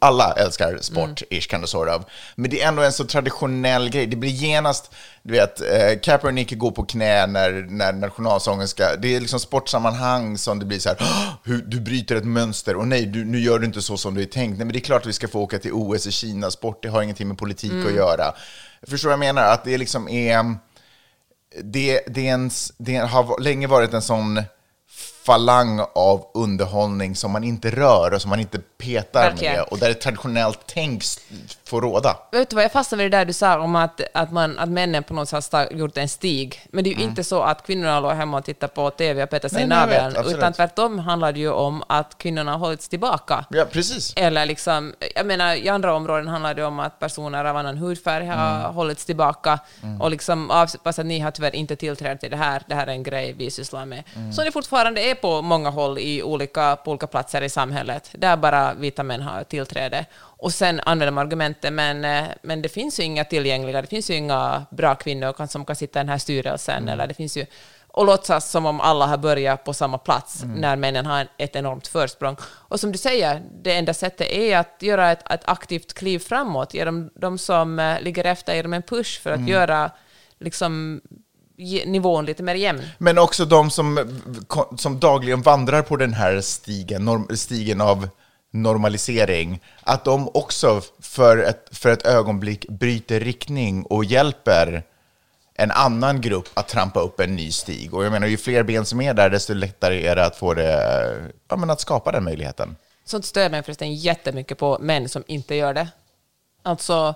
[0.00, 2.02] alla älskar sport, ish kind of sort of.
[2.36, 4.06] Men det är ändå en så traditionell grej.
[4.06, 4.90] Det blir genast,
[5.22, 10.38] du vet, eh, Kaepernick går på knä när, när nationalsången ska, det är liksom sportsammanhang
[10.38, 13.40] som det blir så här, "Åh, hur, du bryter ett mönster, och nej, du, nu
[13.40, 14.58] gör du inte så som du är tänkt.
[14.58, 16.82] Nej, men det är klart att vi ska få åka till OS i Kina, sport,
[16.82, 18.34] det har ingenting med politik att göra.
[18.86, 19.52] Förstår du vad jag menar?
[19.52, 20.56] Att det liksom är
[21.64, 24.42] det, det, är en, det har länge varit en sån
[25.24, 29.54] falang av underhållning som man inte rör och som man inte petar Verkligen.
[29.54, 31.18] med och där ett traditionellt tänk s-
[31.64, 32.16] får råda.
[32.32, 34.68] Vet du vad, jag fastnade vid det där du sa om att, att, man, att
[34.68, 36.66] männen på något sätt har gjort en stig.
[36.72, 39.30] Men det är ju inte så att kvinnorna låg hemma och tittade på TV och
[39.30, 43.44] petade sig i naveln, utan tvärtom handlar det ju om att kvinnorna har hållits tillbaka.
[43.50, 44.12] Ja, precis.
[44.16, 48.26] Eller liksom, jag menar, i andra områden handlar det om att personer av annan hudfärg
[48.26, 48.74] har Mm.
[48.74, 49.58] hållits tillbaka
[50.00, 52.90] och liksom avsett att ni har tyvärr inte tillträde till det här, det här är
[52.90, 54.02] en grej vi sysslar med.
[54.16, 54.32] Mm.
[54.32, 58.36] Så det fortfarande är på många håll i olika, på olika platser i samhället, där
[58.36, 60.06] bara vita män har tillträde.
[60.20, 64.10] Och sen använder man argumentet, men, eh, men det finns ju inga tillgängliga, det finns
[64.10, 66.88] ju inga bra kvinnor som kan sitta i den här styrelsen, Mm.
[66.88, 67.46] eller det finns ju
[67.90, 70.56] och låtsas som om alla har börjat på samma plats Mm.
[70.56, 72.36] när männen har ett enormt försprång.
[72.42, 76.74] Och som du säger, det enda sättet är att göra ett, ett aktivt kliv framåt,
[76.74, 79.48] ge dem, de som eh, ligger efter, ge dem en push för att Mm.
[79.48, 79.90] göra
[80.40, 81.00] liksom,
[81.86, 82.82] nivån lite mer jämn.
[82.98, 84.20] Men också de som,
[84.76, 88.08] som dagligen vandrar på den här stigen, norm, stigen av
[88.50, 94.82] normalisering, att de också för ett, för ett ögonblick bryter riktning och hjälper
[95.54, 97.94] en annan grupp att trampa upp en ny stig.
[97.94, 100.54] Och jag menar, ju fler ben som är där, desto lättare är det att få
[100.54, 102.76] det, ja, men att skapa den möjligheten.
[103.04, 105.88] Sånt stör mig förresten jättemycket på män som inte gör det.
[106.62, 107.14] Alltså,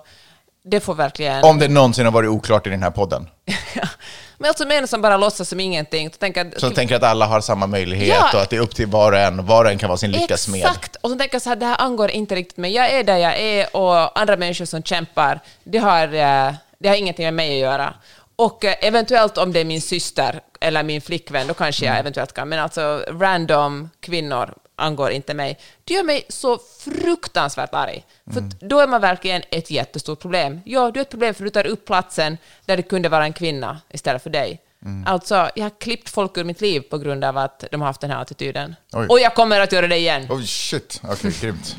[0.63, 1.43] det får verkligen...
[1.43, 3.29] Om det någonsin har varit oklart i den här podden.
[4.37, 6.09] Men alltså män som bara låtsas som ingenting.
[6.11, 8.29] Så tänker, att- Som tänker att alla har samma möjlighet Ja.
[8.33, 9.45] och att det är upp till var och en.
[9.45, 10.59] Var och en kan vara sin lyckas med.
[10.59, 10.95] Exakt!
[11.01, 12.71] Och så tänker jag så här, det här angår inte riktigt mig.
[12.71, 16.95] Jag är där jag är och andra människor som kämpar, det har, eh, det har
[16.95, 17.93] ingenting med mig att göra.
[18.35, 21.93] Och eh, eventuellt om det är min syster eller min flickvän, då kanske Mm.
[21.93, 22.49] jag eventuellt kan.
[22.49, 25.59] Men alltså random kvinnor angår inte mig.
[25.83, 28.03] Det gör mig så fruktansvärt arg.
[28.31, 28.51] För Mm.
[28.59, 30.61] då är man verkligen ett jättestort problem.
[30.65, 33.33] Ja, du är ett problem för du tar upp platsen där det kunde vara en
[33.33, 34.61] kvinna istället för dig.
[34.85, 35.07] Mm.
[35.07, 38.01] Alltså, jag har klippt folk ur mitt liv på grund av att de har haft
[38.01, 38.75] den här attityden.
[38.93, 39.07] Oj.
[39.09, 40.25] Och jag kommer att göra det igen.
[40.31, 41.75] Oh shit, okej, grymt.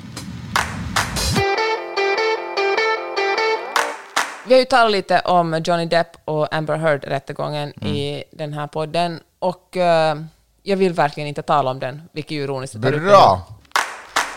[4.47, 9.21] Vi har ju talat lite om Johnny Depp och Amber Heard-rättegången i den här podden.
[9.39, 10.17] Och eh,
[10.63, 12.75] jag vill verkligen inte tala om den, vilket är ironiskt.
[12.75, 13.47] Bra!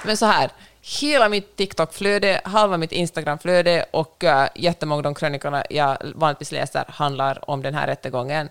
[0.06, 0.50] Men så här,
[0.82, 6.86] hela mitt TikTok-flöde, halva mitt Instagram-flöde och uh, jättemånga av de krönikorna jag vanligtvis läser
[6.88, 8.50] handlar om den här rättegången.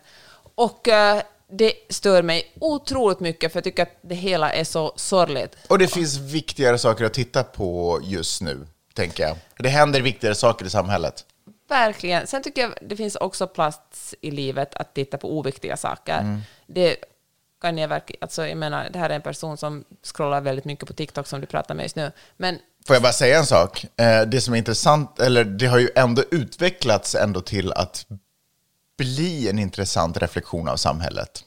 [0.54, 4.92] Och eh, det stör mig otroligt mycket, för jag tycker att det hela är så
[4.96, 5.56] sorgligt.
[5.68, 9.36] Och det finns viktigare saker att titta på just nu, tänker jag.
[9.58, 11.24] Det händer viktigare saker i samhället.
[11.68, 12.26] Verkligen.
[12.26, 16.18] Sen tycker jag det finns också plats i livet att titta på oviktiga saker.
[16.18, 16.40] Mm.
[16.66, 16.96] Det
[17.60, 18.18] kan jag verkligen...
[18.22, 21.40] Alltså, jag menar, det här är en person som scrollar väldigt mycket på TikTok som
[21.40, 22.12] du pratar med just nu.
[22.36, 23.86] Men Får jag bara säga en sak?
[23.96, 28.06] Eh, Det som är intressant, eller det har ju ändå utvecklats ändå till att
[28.98, 31.44] bli en intressant reflektion av samhället.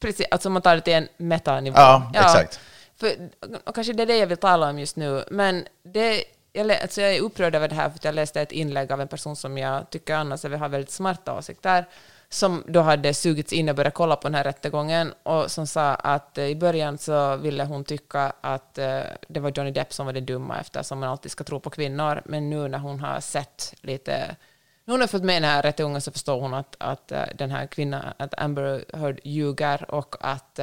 [0.00, 1.76] precis, alltså man tar det till en metanivå.
[1.76, 2.60] Ja, exakt.
[2.96, 3.30] För,
[3.64, 7.00] och kanske det är det jag vill tala om just nu, men det jag, alltså
[7.00, 9.36] jag är upprörd över det här för att jag läste ett inlägg av en person
[9.36, 11.88] som jag tycker annars har väldigt smarta åsikter,
[12.32, 15.94] som då hade sugits in och börjat kolla på den här rättegången och som sa
[15.94, 20.06] att eh, i början så ville hon tycka att eh, det var Johnny Depp som
[20.06, 23.20] var det dumma eftersom man alltid ska tro på kvinnor, men nu när hon har
[23.20, 24.36] sett lite
[24.84, 27.50] nu har fått följt med den här rättegången så förstår hon att, att eh, den
[27.50, 30.60] här kvinnan, att Amber Heard ljuger och att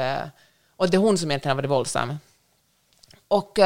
[0.75, 2.17] och det är hon som egentligen har varit våldsam.
[3.27, 3.59] Och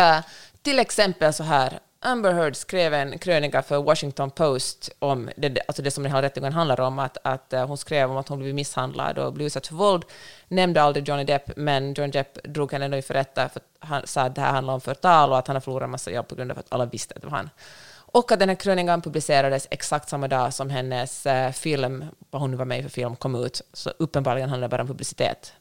[0.62, 5.82] till exempel så här, Amber Heard skrev en krönika för Washington Post om det, alltså
[5.82, 8.38] det som den här rättegången handlar om, att, att eh, hon skrev om att hon
[8.40, 10.06] blivit misshandlad och blivit utsatt för våld,
[10.48, 14.08] nämnde aldrig Johnny Depp, men Johnny Depp drog henne ändå inför rätta för att han
[14.08, 16.28] sa att det här handlar om förtal och att han har förlorat en massa jobb
[16.28, 17.50] på grund av att alla visste att det var han.
[18.14, 22.52] Och att den här krönikan publicerades exakt samma dag som hennes eh, film, vad hon
[22.52, 23.62] nu var med i för film, kom ut.
[23.74, 25.54] Så uppenbarligen handlar det bara om publicitet.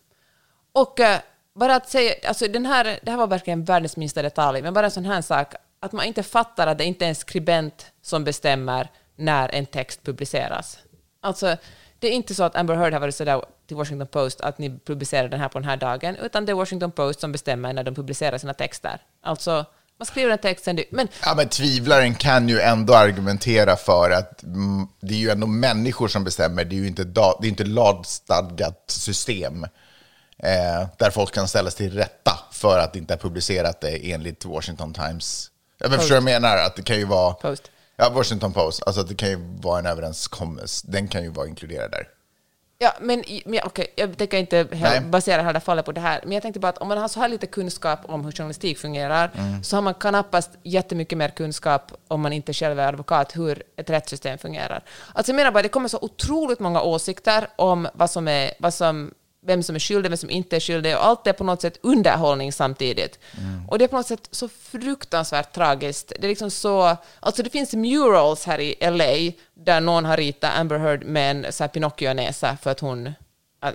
[0.72, 1.20] Och eh,
[1.54, 4.84] bara att säga, alltså den här, det här var verkligen världens minsta detalj, men bara
[4.86, 8.24] en sån här sak, att man inte fattar att det inte är en skribent som
[8.24, 10.78] bestämmer när en text publiceras.
[11.20, 11.56] Alltså,
[11.98, 14.78] det är inte så att Amber Heard har varit sådär till Washington Post att ni
[14.78, 17.84] publicerar den här på den här dagen, utan det är Washington Post som bestämmer när
[17.84, 19.00] de publicerar sina texter.
[19.22, 19.66] Alltså,
[19.98, 24.42] man skriver en text, sen men Ja, men tvivlaren kan ju ändå argumentera för att
[24.42, 26.64] mm, det är ju ändå människor som bestämmer.
[26.64, 29.64] Det är ju inte, da, det är inte lagstadgat system
[30.38, 34.94] eh, där folk kan ställas till rätta för att inte ha publicerat det enligt Washington
[34.94, 35.51] Times.
[35.82, 36.56] Jag förstår vad jag menar?
[36.56, 37.32] Att det kan ju vara...
[37.34, 37.70] Post.
[37.96, 38.82] Ja, Washington Post.
[38.86, 40.86] Alltså att det kan ju vara en överenskommelse.
[40.90, 42.08] Den kan ju vara inkluderad där.
[42.78, 45.00] Ja, men, men okej, jag tänker inte Nej.
[45.00, 47.20] basera hela fallet på det här, men jag tänkte bara att om man har så
[47.20, 49.64] här lite kunskap om hur journalistik fungerar, Mm.
[49.64, 53.90] så har man knappast jättemycket mer kunskap om man inte själv är advokat, hur ett
[53.90, 54.82] rättssystem fungerar.
[55.12, 58.74] Alltså jag menar bara, det kommer så otroligt många åsikter om vad som är, vad
[58.74, 59.14] som,
[59.46, 61.78] vem som är skyldig, vem som inte är skyldig, och allt är på något sätt
[61.82, 63.18] underhållning samtidigt.
[63.38, 63.68] Mm.
[63.68, 66.12] Och det är på något sätt så fruktansvärt tragiskt.
[66.18, 70.52] Det är liksom så, alltså det finns murals här i LA där någon har ritat
[70.56, 73.12] Amber Heard med en så här Pinocchio-näsa för att hon,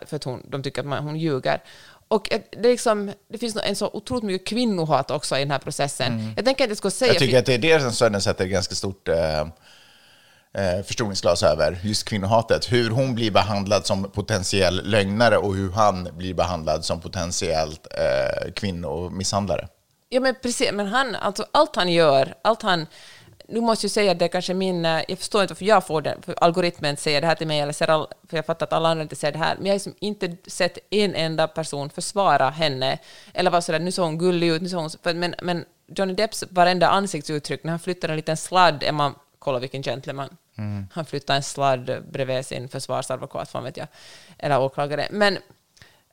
[0.06, 1.62] för att hon, de tycker att man, hon ljuger.
[2.08, 5.60] Och det, är liksom, det finns en så otroligt mycket kvinnohat också i den här
[5.60, 6.34] processen.
[6.36, 7.12] Jag tänker att jag ska säga...
[7.12, 7.16] Mm.
[7.16, 9.48] Jag tycker att det är det som sätter ett ganska stort eh,
[10.58, 12.72] eh, förstoringsglas över, just kvinnohatet.
[12.72, 18.52] Hur hon blir behandlad som potentiell lögnare och hur han blir behandlad som potentiellt eh,
[18.52, 19.68] kvinnomisshandlare.
[20.10, 20.72] Ja, men precis.
[20.72, 22.88] Men han, alltså allt han gör, allt han...
[23.50, 24.86] Nu måste jag säga att det är kanske min...
[24.86, 27.60] Eh, jag förstår inte varför jag får det, för algoritmen säger det här till mig,
[27.60, 29.72] eller ser all, för jag fattar att alla andra inte ser det här, men jag
[29.72, 32.98] har liksom inte sett en enda person försvara henne,
[33.34, 34.90] eller vara sådär, nu såg hon gullig ut, nu såg hon...
[35.04, 35.66] För, men, men
[35.96, 39.16] Johnny Depps varenda ansiktsuttryck, när han flyttar en liten sladd, är man...
[39.48, 40.38] Kolla vilken gentleman.
[40.92, 43.88] Han flyttar en sladd bredvid sin försvarsadvokat, fan vet jag,
[44.38, 45.08] eller åklagare.
[45.12, 45.38] Men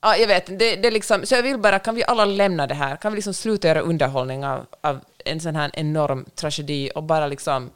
[0.01, 0.59] Ja, jag vet.
[0.59, 2.97] Det, det liksom, så jag vill bara, kan vi alla lämna det här?
[2.97, 7.27] Kan vi liksom sluta göra underhållning av, av en sån här enorm tragedi och bara
[7.27, 7.71] liksom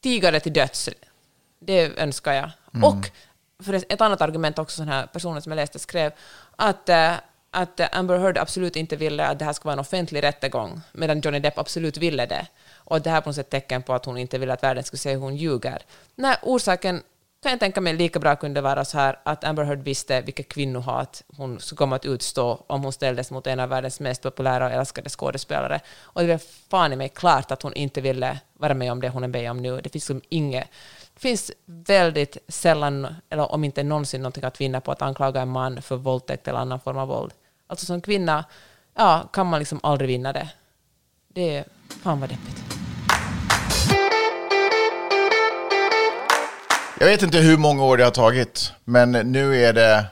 [0.00, 0.88] tiga det till döds?
[1.58, 2.50] Det önskar jag.
[2.84, 3.10] Och
[3.64, 6.12] för ett annat argument också, den här personen som jag läste skrev,
[6.56, 7.12] att, eh,
[7.50, 11.20] att Amber Heard absolut inte ville att det här skulle vara en offentlig rättegång, medan
[11.20, 12.46] Johnny Depp absolut ville det.
[12.88, 14.62] Och att det här är på något sätt tecken på att hon inte vill att
[14.62, 15.82] världen ska se hur hon ljuger.
[16.14, 17.02] Nej, orsaken
[17.42, 20.48] kan jag tänka mig lika bra kunde vara så här att Amber Heard visste vilket
[20.48, 24.66] kvinnohat hon skulle komma att utstå om hon ställdes mot en av världens mest populära
[24.66, 25.80] och älskade skådespelare.
[26.00, 29.08] Och det är fan i mig klart att hon inte ville vara med om det
[29.08, 29.76] hon är med om nu.
[29.76, 30.68] Det finns liksom inget
[31.18, 35.48] det finns väldigt sällan, eller om inte någonsin, någonting att vinna på att anklaga en
[35.48, 37.32] man för våldtäkt eller annan form av våld.
[37.66, 38.44] Alltså som kvinna,
[38.94, 40.48] ja, kan man liksom aldrig vinna det.
[41.28, 42.64] Det är fan vad deppigt.
[47.00, 50.06] Jag vet inte hur många år det har tagit, men nu är det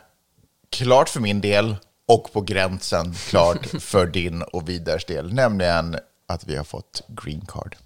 [0.70, 1.76] klart för min del
[2.08, 5.96] och på gränsen klart för din och Vidars del, nämligen
[6.28, 7.76] att vi har fått green card.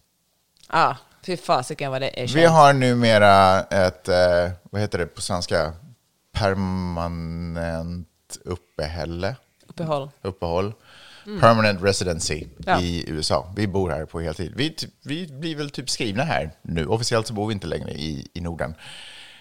[0.73, 2.51] Ja, fy fasiken vad det är Vi skönt.
[2.51, 5.73] har numera ett, eh, vad heter det på svenska,
[6.33, 8.07] permanent
[8.45, 9.37] uppehälle,
[9.69, 10.11] Uppehåll.
[10.23, 10.73] uppehåll.
[11.41, 12.81] Permanent residency Ja.
[12.81, 13.53] i USA.
[13.57, 14.53] Vi bor här på heltid.
[14.57, 16.87] Vi, vi blir väl typ skrivna här nu.
[16.87, 18.75] Officiellt så bor vi inte längre i, i Norden.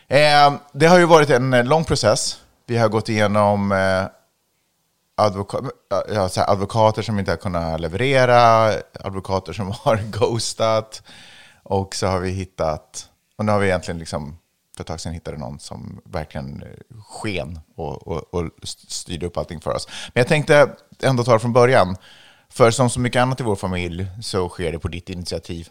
[0.08, 2.42] Eh, det har ju varit en eh, lång process.
[2.68, 4.06] Vi har gått igenom eh,
[5.26, 5.72] advoka-
[6.14, 11.04] ja, så här, advokater som inte har kunnat leverera, advokater som har ghostat.
[11.64, 14.38] Och så har vi hittat, och nu har vi egentligen liksom
[14.80, 19.38] för ett tag sedan hittade någon som verkligen eh, sken och, och, och styrde upp
[19.38, 19.88] allting för oss.
[20.14, 21.96] Men jag tänkte ändå ta det från början.
[22.50, 25.70] För som så mycket annat i vår familj så sker det på ditt initiativ.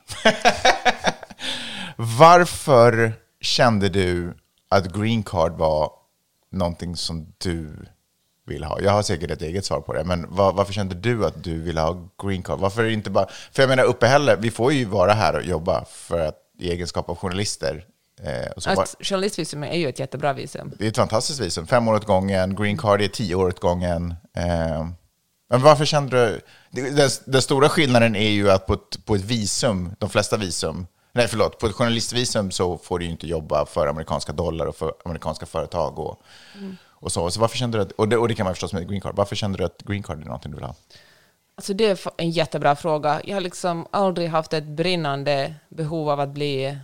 [1.96, 4.34] Varför kände du
[4.68, 5.92] att green card var
[6.50, 7.86] någonting som du
[8.46, 8.80] vill ha?
[8.80, 11.62] Jag har säkert ett eget svar på det, men var, varför kände du att du
[11.62, 12.58] ville ha green card?
[12.58, 13.26] Varför är det inte bara...
[13.52, 17.08] För jag menar, uppehälle, vi får ju vara här och jobba för att, i egenskap
[17.08, 17.84] av journalister.
[18.24, 20.72] Eh, bara, Att journalistvisum är ju ett jättebra visum.
[20.78, 21.66] det är ett fantastiskt visum.
[21.66, 24.14] Fem år åt gången, green card är tio år åt gången.
[24.36, 24.88] Eh,
[25.50, 26.40] men varför kände du...
[26.70, 30.86] Den, den stora skillnaden är ju att på ett, på ett visum, de flesta visum,
[31.12, 34.76] nej förlåt, på ett journalistvisum så får du ju inte jobba för amerikanska dollar och
[34.76, 36.20] för amerikanska företag och,
[36.84, 37.30] och så.
[37.30, 39.16] Så varför kände du att, och det, och det kan man förstås med green card,
[39.16, 40.74] varför kände du att green card är någonting du vill ha?
[41.54, 43.20] Alltså det är en jättebra fråga.
[43.24, 46.78] Jag har liksom aldrig haft ett brinnande behov av att bli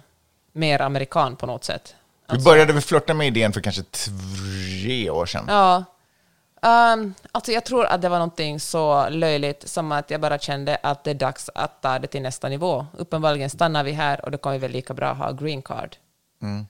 [0.55, 1.95] mer amerikan på något sätt.
[2.33, 5.45] Vi började väl flirta med idén för kanske tre år sedan.
[5.49, 5.85] Ja.
[6.95, 10.79] Um, alltså jag tror att det var någonting så löjligt som att jag bara kände
[10.83, 12.87] att det är dags att ta det till nästa nivå.
[12.97, 15.97] Uppenbarligen stannar vi här och då kommer vi väl lika bra ha green card.
[16.43, 16.67] Mm.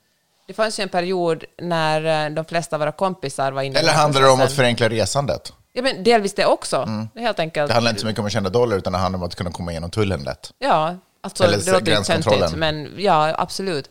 [0.47, 3.93] Det fanns ju en period när eh, de flesta av våra kompisar var inne Eller
[3.93, 5.53] handlar det om att förenkla resandet?
[5.73, 7.09] Ja, men delvis det också.
[7.15, 7.69] Det är helt enkelt...
[7.69, 9.51] Det handlar inte så mycket om att tjäna dollar, utan det handlar om att kunna
[9.51, 10.53] komma igenom tullen lätt.
[10.59, 13.91] Ja, alltså Eller det låter ju töntigt, men ja, absolut.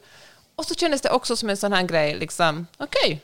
[0.56, 3.22] Och så kändes det också som en sån här grej, liksom, okej,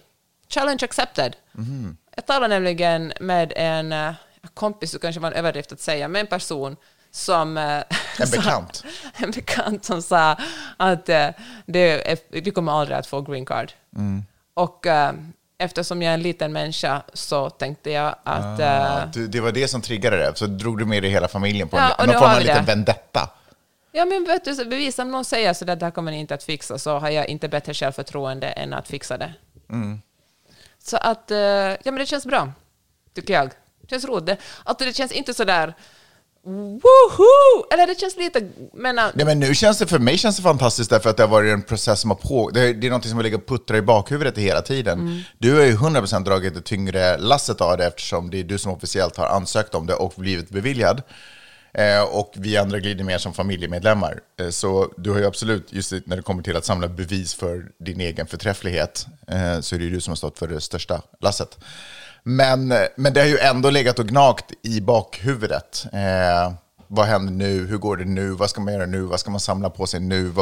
[0.49, 1.35] challenge accepted.
[1.51, 1.97] Mhm.
[2.15, 4.11] Jag talade nämligen med en eh,
[4.53, 6.75] kompis, det kanske var en överdrift att säga, men en person
[7.11, 7.57] som...
[7.57, 7.83] eh,
[8.19, 8.83] En sa- bekant.
[9.17, 10.37] en bekant som sa
[10.77, 11.27] att eh,
[11.65, 13.71] det är, vi kommer aldrig att få green card.
[13.95, 14.23] Mm.
[14.53, 14.85] Och
[15.57, 18.59] eftersom jag är en liten människa så tänkte jag att...
[18.59, 21.67] Ah, du, det var det som triggade det, så drog du med dig hela familjen
[21.69, 22.71] på Ja, en, någon form av liten det.
[22.71, 23.29] vendetta.
[23.91, 26.33] Ja, men vet du, bevis om någon säger så där, det här kommer ni inte
[26.33, 29.33] att fixa, så har jag inte bättre självförtroende än att fixa det.
[29.69, 30.01] Mm.
[30.83, 32.51] Så att, eh, ja men det känns bra,
[33.15, 33.49] tycker jag.
[33.81, 34.39] Det känns roligt.
[34.63, 35.73] Alltså det känns inte så där,
[36.43, 37.65] woho!
[37.71, 38.99] Eller det känns lite, men...
[38.99, 41.27] äh, Nej, men nu känns det, för mig känns det fantastiskt därför att det har
[41.27, 42.49] varit en process som har på.
[42.49, 44.99] Det är, det är något som har legat och puttrat i bakhuvudet hela tiden.
[44.99, 45.21] Mm.
[45.37, 48.71] Du har ju 100% dragit det tyngre lasset av det eftersom det är du som
[48.71, 51.01] officiellt har ansökt om det och blivit beviljad.
[51.73, 54.19] Eh, och vi andra glider mer som familjemedlemmar.
[54.39, 57.65] Eh, så du har ju absolut, just när det kommer till att samla bevis för
[57.79, 61.01] din egen förträfflighet, eh, så är det ju du som har stått för det största
[61.19, 61.57] lasset.
[62.23, 65.85] Men, men det har ju ändå legat och gnagt i bakhuvudet.
[65.93, 66.53] Eh,
[66.87, 67.67] vad händer nu?
[67.67, 68.29] Hur går det nu?
[68.29, 69.01] Vad ska man göra nu?
[69.01, 70.33] Vad ska man samla på sig nu?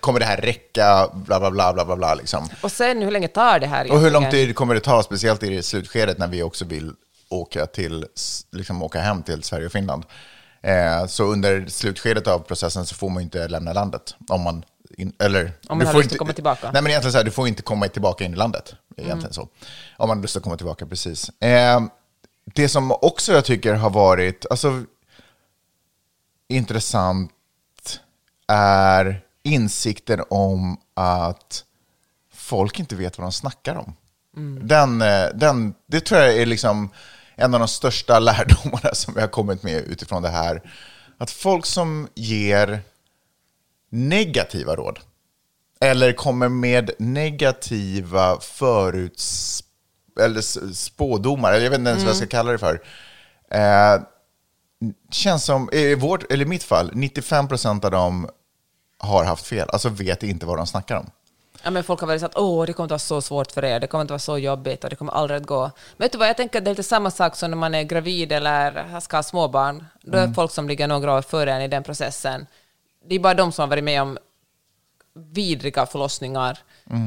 [0.00, 1.08] Kommer det här räcka?
[1.14, 2.48] Bla, bla, bla, bla, bla, bla liksom.
[2.62, 4.46] Och sen hur länge tar det här Och hur lång egentligen?
[4.46, 6.92] tid kommer det ta, speciellt i det slutskedet när vi också vill
[7.28, 8.06] åka, till,
[8.52, 10.04] liksom åka hem till Sverige och Finland.
[10.64, 14.14] Eh, så under slutskedet av processen så får man ju inte lämna landet.
[14.28, 14.64] Om man,
[14.96, 16.70] in, eller, man du har lust att komma tillbaka.
[16.72, 18.74] Nej, men egentligen så här, du får inte komma tillbaka in i landet.
[18.96, 19.42] Egentligen så.
[19.96, 21.28] Om man har lust att komma tillbaka, precis.
[21.28, 21.80] Eh,
[22.44, 24.84] det som också jag tycker har varit alltså,
[26.48, 27.30] intressant
[28.46, 31.64] är insikten om att
[32.34, 33.96] folk inte vet vad de snackar om.
[34.60, 36.90] Den, eh, den, det tror jag är liksom
[37.36, 40.62] en av de största lärdomarna som vi har kommit med utifrån det här.
[41.18, 42.80] Att folk som ger
[43.90, 44.98] negativa råd
[45.80, 49.60] eller kommer med negativa föruts
[50.20, 52.82] eller spådomar, eller jag vet inte ens vad jag ska kalla det för.
[53.50, 54.02] Eh,
[55.10, 58.28] känns som, i vårt, eller i mitt fall, 95% av dem
[58.98, 61.10] har haft fel, alltså vet inte vad de snackar om.
[61.64, 63.64] Ja, men folk har varit så att åh, det kommer att vara så svårt för
[63.64, 65.70] er, det kommer att vara så jobbigt och det kommer aldrig att gå.
[65.96, 67.74] Men vet du vad, jag tänker att det är lite samma sak som när man
[67.74, 69.84] är gravid eller ska ha småbarn.
[70.02, 72.46] Då är folk som ligger några år före en i den processen.
[73.08, 74.18] Det är bara de som har varit med om
[75.32, 76.58] vidriga förlossningar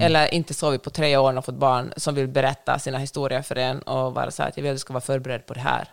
[0.01, 3.55] eller inte sovit på tre år och fått barn som vill berätta sina historier för
[3.55, 5.59] en och vara så här att jag vill att du ska vara förberedd på det
[5.59, 5.87] här.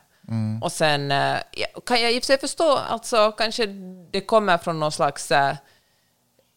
[0.62, 1.36] Och sen eh,
[1.86, 3.66] kan jag i och för sig förstå, alltså kanske
[4.10, 5.54] det kommer från någon slags eh,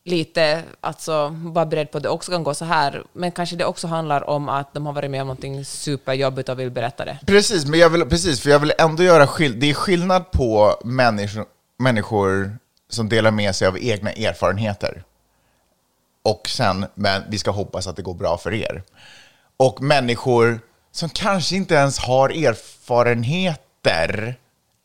[0.07, 3.65] lite, alltså vara beredd på att det också kan gå så här, men kanske det
[3.65, 7.19] också handlar om att de har varit med om någonting superjobbigt och vill berätta det.
[7.25, 9.59] Precis, men jag vill, precis, för jag vill ändå göra skillnad.
[9.59, 11.45] Det är skillnad på människor,
[11.79, 12.57] människor
[12.89, 15.03] som delar med sig av egna erfarenheter.
[16.23, 18.83] Och sen, men vi ska hoppas att det går bra för er.
[19.57, 20.59] Och människor
[20.91, 24.35] som kanske inte ens har erfarenheter,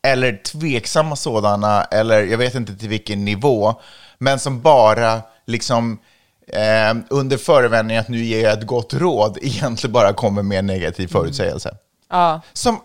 [0.07, 3.81] eller tveksamma sådana, eller jag vet inte till vilken nivå,
[4.23, 5.99] men som bara liksom
[6.47, 10.65] eh, under förevändning att nu ger jag ett gott råd, egentligen bara kommer med en
[10.65, 11.77] negativ förutsägelse.
[12.09, 12.79] Ja, Som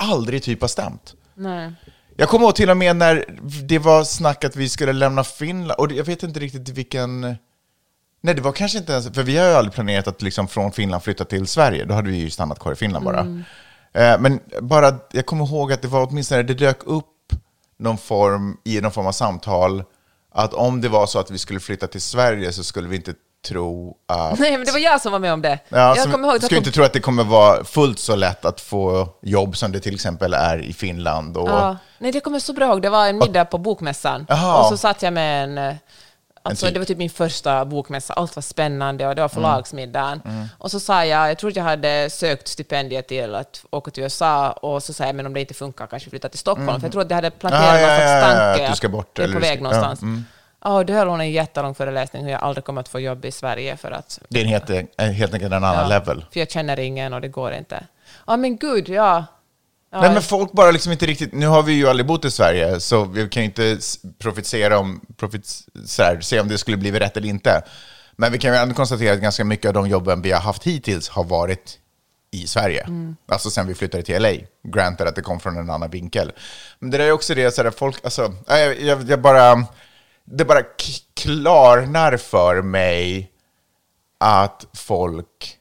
[0.00, 1.14] aldrig typ har stämt.
[1.34, 1.72] nej.
[2.16, 3.24] Jag kommer ihåg till och med när
[3.68, 7.20] det var snack att vi skulle lämna Finland, och jag vet inte riktigt vilken...
[8.22, 9.08] Nej, det var kanske inte ens...
[9.14, 11.84] För vi har ju aldrig planerat att liksom från Finland flytta till Sverige.
[11.84, 13.20] Då hade vi ju stannat kvar i Finland bara.
[13.92, 17.06] Eh, Men bara, jag kommer ihåg att det var åtminstone, det dök upp
[17.78, 19.84] någon form, i någon form av samtal,
[20.32, 23.14] att om det var så att vi skulle flytta till Sverige så skulle vi inte
[23.48, 24.38] tro att...
[24.38, 25.58] Nej, men det var jag som var med om det.
[25.68, 28.16] Ja, jag kommer ihåg att ska jag inte tro att det kommer vara fullt så
[28.16, 31.36] lätt att få jobb som det till exempel är i Finland.
[31.36, 32.82] Och, Ja, nej, det kommer jag så bra ihåg.
[32.82, 34.26] Det var en middag på Bokmässan.
[34.28, 34.60] Jaha.
[34.60, 35.76] Och så satt jag med en...
[36.42, 36.74] Alltså, typ.
[36.74, 38.12] det var typ min första bokmässa.
[38.14, 39.34] Allt var spännande och det var Mm.
[39.34, 40.22] förlagsmiddagen.
[40.58, 44.52] Och så sa jag, jag trodde jag hade sökt stipendiet till att åka till USA
[44.52, 46.80] och så sa jag, men om det inte funkar kanske flytta till Stockholm.
[46.80, 48.76] För jag trodde att jag hade planterat Ah, någon ja, ja, ja, tanke att du
[48.76, 49.98] ska bort, jag är eller på väg ska- någonstans.
[50.02, 50.24] ja, mm.
[50.64, 53.24] Ja, och då höll hon en jättelång föreläsning hur jag aldrig kommer att få jobb
[53.24, 54.68] i Sverige för att Det är helt,
[54.98, 56.24] helt enkelt en annan level.
[56.32, 57.84] För jag känner ingen och det går inte.
[58.26, 59.24] Ja, men gud, ja.
[59.92, 61.32] Ja Nej, men folk bara liksom inte riktigt...
[61.32, 63.78] Nu har vi ju aldrig bott i Sverige, så vi kan ju inte
[64.18, 65.00] profetera om,
[65.98, 67.62] här, se om det skulle bli rätt eller inte.
[68.16, 70.64] Men vi kan ju ändå konstatera att ganska mycket av de jobben vi har haft
[70.64, 71.78] hittills har varit
[72.30, 72.86] i Sverige.
[73.28, 74.32] Alltså sen vi flyttade till LA.
[74.68, 76.32] Granted att det kom från en annan vinkel.
[76.78, 79.66] Men det där är också det, så där, folk, alltså, jag, jag, jag bara...
[80.24, 80.62] Det bara
[81.14, 83.30] klarnar för mig
[84.18, 85.59] att folk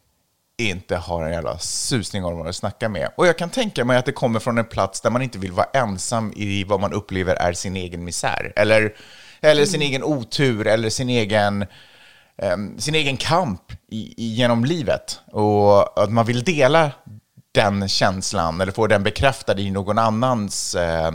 [0.60, 3.10] inte har en jävla susning om vad de snackar med.
[3.16, 5.52] Och jag kan tänka mig att det kommer från en plats där man inte vill
[5.52, 8.54] vara ensam i vad man upplever är sin egen misär.
[8.56, 8.94] Eller,
[9.42, 11.66] eller sin egen otur, eller sin egen,
[12.38, 15.20] em, sin egen kamp i, i, genom livet.
[15.32, 16.92] Och att man vill dela
[17.52, 21.12] den känslan, eller få den bekräftad i någon annans, eh,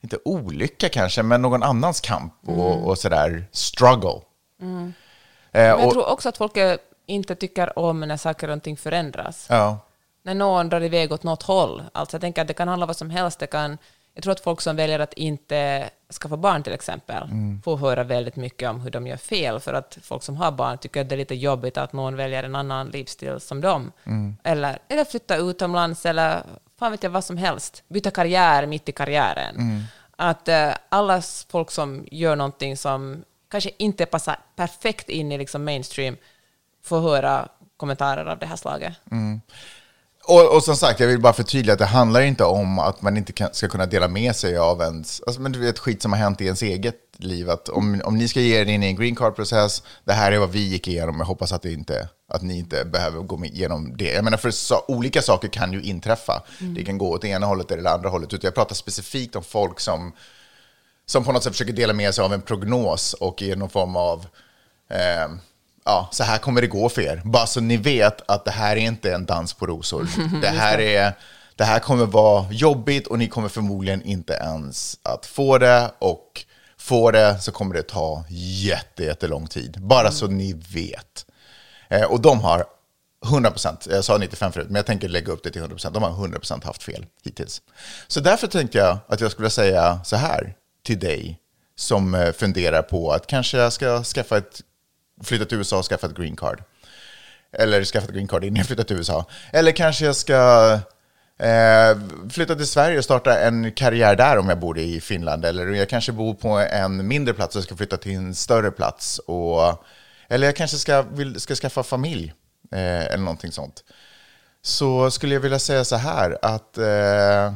[0.00, 4.20] inte olycka kanske, men någon annans kamp och, och sådär, struggle.
[4.60, 4.94] Eh, Men
[5.52, 6.76] jag och, tror också att folk eh,
[7.10, 9.46] inte tycker om när saker och ting förändras.
[9.50, 9.78] ja.
[10.22, 11.82] När någon drar iväg åt något håll.
[11.92, 13.38] Alltså jag tänker att det kan handla om vad som helst.
[13.38, 13.78] Det kan,
[14.14, 15.90] jag tror att folk som väljer att inte
[16.20, 17.22] skaffa barn till exempel
[17.64, 19.60] får höra väldigt mycket om hur de gör fel.
[19.60, 22.42] För att folk som har barn tycker att det är lite jobbigt att någon väljer
[22.42, 23.92] en annan livsstil som dem.
[24.44, 26.42] Eller, eller flytta utomlands eller
[26.78, 27.82] fan vet jag vad som helst.
[27.88, 29.84] Byta karriär mitt i karriären.
[30.16, 35.64] Att eh, alla folk som gör någonting som kanske inte passar perfekt in i liksom
[35.64, 36.16] mainstream
[36.82, 38.92] får höra kommentarer av det här slaget.
[40.24, 43.16] Och, och som sagt, jag vill bara förtydliga att det handlar inte om att man
[43.16, 46.12] inte kan, ska kunna dela med sig av ens, alltså, men du vet skit som
[46.12, 47.50] har hänt i ens eget liv.
[47.50, 50.38] Att om, om ni ska ge er in i en green card-process, det här är
[50.38, 53.96] vad vi gick igenom, jag hoppas att, det inte, att ni inte behöver gå igenom
[53.96, 54.12] det.
[54.12, 56.42] Jag menar, för så, olika saker kan ju inträffa.
[56.58, 58.34] Det kan gå åt det ena hållet eller det andra hållet.
[58.34, 60.12] Utan jag pratar specifikt om folk som,
[61.06, 63.96] som på något sätt försöker dela med sig av en prognos och ge någon form
[63.96, 64.26] av
[64.90, 65.28] eh,
[65.84, 67.22] ja, så här kommer det gå för er.
[67.24, 70.08] Bara så ni vet att det här är inte en dans på rosor.
[70.42, 71.12] Det här, är,
[71.56, 75.90] det här kommer vara jobbigt och ni kommer förmodligen inte ens att få det.
[75.98, 76.44] Och
[76.80, 79.76] få det så kommer det ta jätte, jättelång tid.
[79.80, 81.26] Bara så ni vet.
[81.88, 82.64] Eh, och de har
[83.24, 85.90] 100%, jag sa 95 förut, men jag tänker lägga upp det till 100%.
[85.90, 87.62] De har 100% haft fel hittills.
[88.08, 91.38] Så därför tänkte jag att jag skulle säga så här till dig
[91.76, 94.60] som eh, funderar på att kanske jag ska skaffa ett,
[95.22, 96.62] flytta till USA och skaffa ett green card.
[97.52, 99.24] Eller skaffa ett green card innan jag flyttar till USA.
[99.52, 100.72] Eller kanske jag ska
[101.38, 101.98] eh,
[102.30, 105.44] flytta till Sverige och starta en karriär där om jag bor i Finland.
[105.44, 109.18] Eller jag kanske bor på en mindre plats och ska flytta till en större plats.
[109.18, 109.84] Och,
[110.28, 112.34] eller jag kanske ska, vill, ska skaffa familj.
[112.72, 113.84] Eh, eller någonting sånt.
[114.62, 117.54] Så skulle jag vilja säga så här att eh,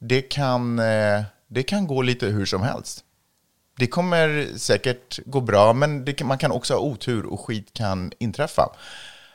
[0.00, 3.04] det, kan, eh, det kan gå lite hur som helst.
[3.76, 7.72] Det kommer säkert gå bra, men det kan, man kan också ha otur och skit
[7.72, 8.76] kan inträffa.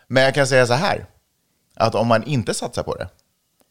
[0.08, 1.06] Men jag kan säga så här,
[1.76, 3.10] att om man inte satsar på det,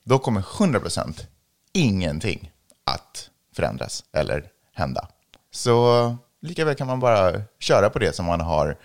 [0.04, 1.26] då kommer 100%
[1.72, 2.52] ingenting
[2.84, 4.44] att förändras eller
[4.74, 5.08] hända.
[5.50, 8.78] Så lika väl kan man bara köra på det som man har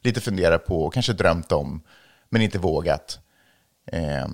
[0.00, 1.82] lite funderat på och kanske drömt om,
[2.28, 3.18] men inte vågat.
[3.86, 4.28] Eh,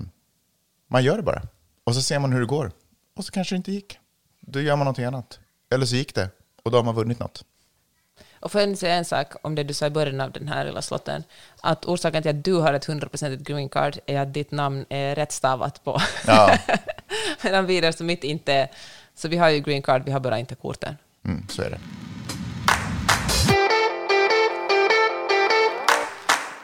[0.87, 1.41] man gör det bara.
[1.83, 2.71] Och så ser man hur det går.
[3.15, 3.99] Och så kanske det inte gick.
[4.41, 5.39] Då gör man någonting annat.
[5.69, 6.29] Eller så gick det.
[6.69, 7.43] Och då har man vunnit något.
[8.39, 10.65] Och får jag säga en sak om det du sa i början av den här
[10.65, 11.23] lilla slotten,
[11.61, 15.15] att orsaken till att du har ett 100% green card är att ditt namn är
[15.15, 16.01] rättstavat på.
[16.27, 16.57] Ja.
[17.43, 18.71] Medan vi där som mitt inte är.
[19.15, 20.97] Så vi har ju green card, vi har bara inte korten.
[21.25, 21.79] Mm, så är det.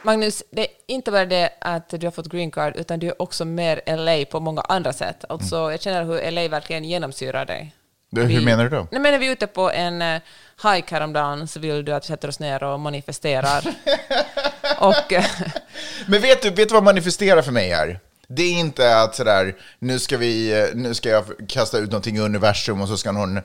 [0.02, 3.22] Magnus, det är inte bara det att du har fått green card, utan du är
[3.22, 5.24] också mer LA på många andra sätt.
[5.28, 7.74] Alltså, jag känner hur LA verkligen genomsyrar dig.
[8.10, 8.86] Du, hur Vi- menar du då?
[8.90, 10.20] Nej, men när vi är ute på en uh,
[10.74, 13.64] hike häromdagen så vill du att vi sätter oss ner och manifesterar.
[14.78, 15.24] och eh,
[16.06, 18.00] Men vet du, vet du vad manifestera för mig är?
[18.28, 22.16] Det är inte att sådär, nu ska, vi, eh, nu ska jag kasta ut någonting
[22.16, 23.40] i universum och så ska någon,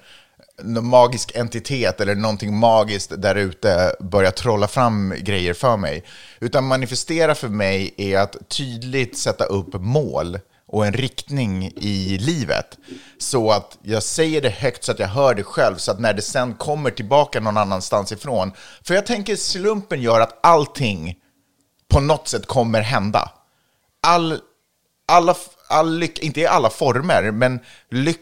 [0.64, 6.03] någon magisk entitet eller någonting magiskt där ute börja trolla fram grejer för mig.
[6.39, 10.39] Utan manifestera för mig är att tydligt sätta upp mål
[10.72, 12.78] och en riktning i livet.
[13.17, 16.13] Så att jag säger det högt så att jag hör det själv, så att när
[16.13, 18.51] det sen kommer tillbaka någon annanstans ifrån.
[18.84, 21.15] För jag tänker slumpen gör att allting
[21.88, 23.32] på något sätt kommer hända.
[24.01, 24.39] All,
[25.07, 25.36] alla,
[25.67, 27.59] all lycka, inte i alla former, men
[27.89, 28.19] lyck,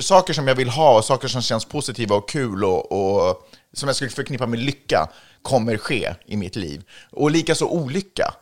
[0.00, 3.88] saker som jag vill ha och saker som känns positiva och kul och, och som
[3.88, 5.08] jag skulle förknippa med lycka
[5.42, 6.82] kommer ske i mitt liv.
[7.10, 8.34] Och likaså olycka.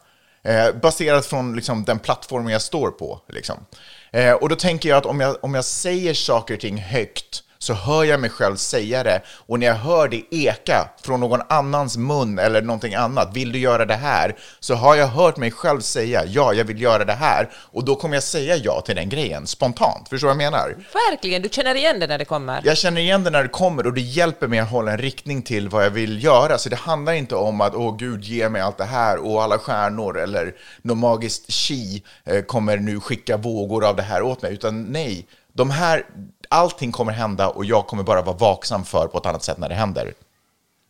[0.49, 3.21] Eh, baserat från liksom, den plattformen jag står på.
[3.29, 3.67] Liksom.
[4.11, 7.43] Eh, och då tänker jag att om jag, om jag säger saker och ting högt
[7.59, 9.23] så hör jag mig själv säga det.
[9.47, 13.59] Och när jag hör det eka från någon annans mun eller någonting annat, vill du
[13.59, 14.37] göra det här?
[14.61, 17.49] Så har jag hört mig själv säga ja, jag vill göra det här.
[17.55, 20.09] Och då kommer jag säga ja till den grejen spontant.
[20.09, 20.77] Förstår du vad jag menar?
[21.11, 22.61] Verkligen, du känner igen det när det kommer.
[22.65, 25.43] Jag känner igen det när det kommer och det hjälper mig att hålla en riktning
[25.43, 26.59] till vad jag vill göra.
[26.59, 29.59] Så det handlar inte om att åh gud, ge mig allt det här och alla
[29.59, 34.53] stjärnor eller något magiskt chi eh, kommer nu skicka vågor av det här åt mig.
[34.53, 36.05] Utan nej, de här,
[36.49, 39.69] allting kommer hända och jag kommer bara vara vaksam för på ett annat sätt när
[39.69, 40.15] det händer.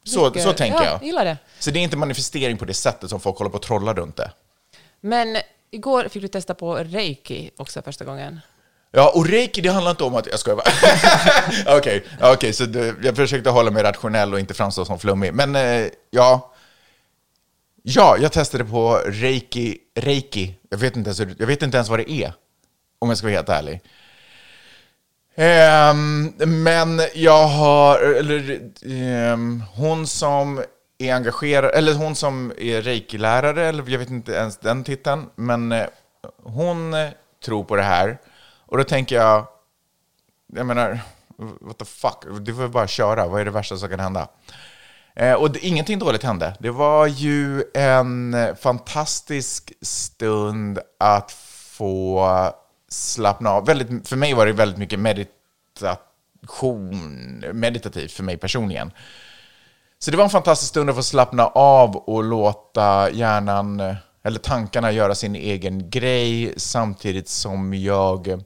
[0.05, 1.03] Så, så tänker ja, jag.
[1.03, 1.37] gillar det.
[1.59, 4.17] Så det är inte manifestering på det sättet som folk håller på att trolla runt
[4.17, 4.31] det.
[5.01, 5.37] Men
[5.71, 8.41] igår fick du testa på reiki också första gången.
[8.91, 10.27] Ja, och reiki, det handlar inte om att...
[10.27, 11.77] Jag skojar bara.
[11.79, 15.35] Okej, ja, okej, så det, jag försökte hålla mig rationell och inte framstå som flummig.
[15.35, 16.53] Men eh, ja,
[17.83, 20.55] ja, jag testade på reiki, reiki.
[20.71, 22.33] Jag vet, inte ens, jag vet inte ens vad det är,
[22.99, 23.81] om jag ska vara helt ärlig.
[25.39, 28.61] Um, men jag har, eller
[29.32, 30.62] um, hon som
[30.99, 35.72] är engagerad, eller hon som är reiki-lärare, eller jag vet inte ens den titeln, men
[35.72, 35.86] uh,
[36.43, 37.09] hon eh,
[37.45, 38.18] tror på det här.
[38.66, 39.47] Och då tänker jag,
[40.47, 41.01] jag menar,
[41.61, 44.28] what the fuck, det får bara köra, vad är det värsta som kan hända?
[45.20, 46.57] Uh, och det, ingenting dåligt hände.
[46.59, 51.32] Det var ju en fantastisk stund att
[51.76, 52.26] få
[52.89, 53.66] slappna av.
[53.66, 56.91] Väldigt, för mig var det väldigt mycket meditation,
[57.53, 58.93] meditativt för mig personligen.
[59.99, 64.93] Så det var en fantastisk stund att få slappna av och låta hjärnan, eller tankarna,
[64.93, 68.43] göra sin egen grej samtidigt som jag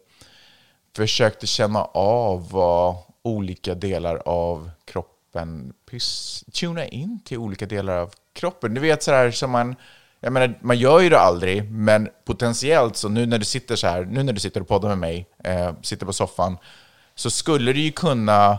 [0.96, 5.72] försökte känna av vad olika delar av kroppen
[6.52, 8.74] tuna in till olika delar av kroppen.
[8.74, 9.76] Du vet sådär som man,
[10.24, 13.86] jag menar, man gör ju det aldrig, men potentiellt så nu när du sitter så
[13.86, 16.58] här, nu när du sitter och poddar med mig, eh, sitter på soffan,
[17.14, 18.58] så skulle du ju kunna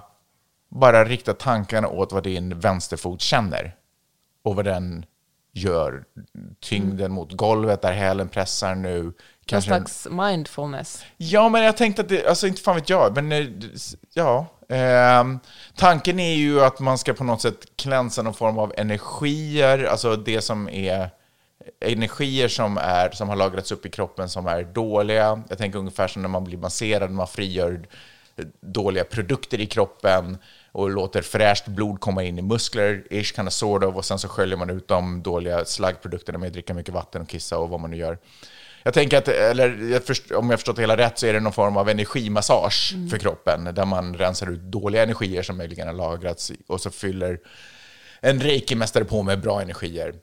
[0.70, 3.76] bara rikta tankarna åt vad din vänsterfot känner
[4.44, 5.06] och vad den
[5.54, 6.04] gör.
[6.60, 9.04] Tyngden mot golvet där hälen pressar nu.
[9.04, 9.14] Någon
[9.46, 11.06] Kanske slags mindfulness.
[11.18, 13.48] Ja, men jag tänkte att det, alltså inte fan vet jag, men eh,
[14.14, 14.48] ja.
[14.70, 15.40] ehm,
[15.76, 20.16] tanken är ju att man ska på något sätt klänsa någon form av energier, alltså
[20.16, 21.10] det som är
[21.80, 25.44] energier som, är, som har lagrats upp i kroppen som är dåliga.
[25.50, 27.88] Jag tänker ungefär som när man blir masserad, man frigör
[28.62, 30.38] dåliga produkter i kroppen
[30.72, 34.20] och låter fräscht blod komma in i muskler, ish kind of sort of, och sen
[34.20, 37.70] så sköljer man ut de dåliga slaggprodukterna med att dricka mycket vatten och kissa och
[37.70, 38.18] vad man nu gör.
[38.84, 41.40] Jag tänker att, eller jag först, om jag förstått det hela rätt, så är det
[41.40, 45.94] någon form av energimassage för kroppen, där man rensar ut dåliga energier som möjligen har
[45.94, 47.40] lagrats och så fyller
[48.22, 50.14] en reiki-mästare på med bra energier.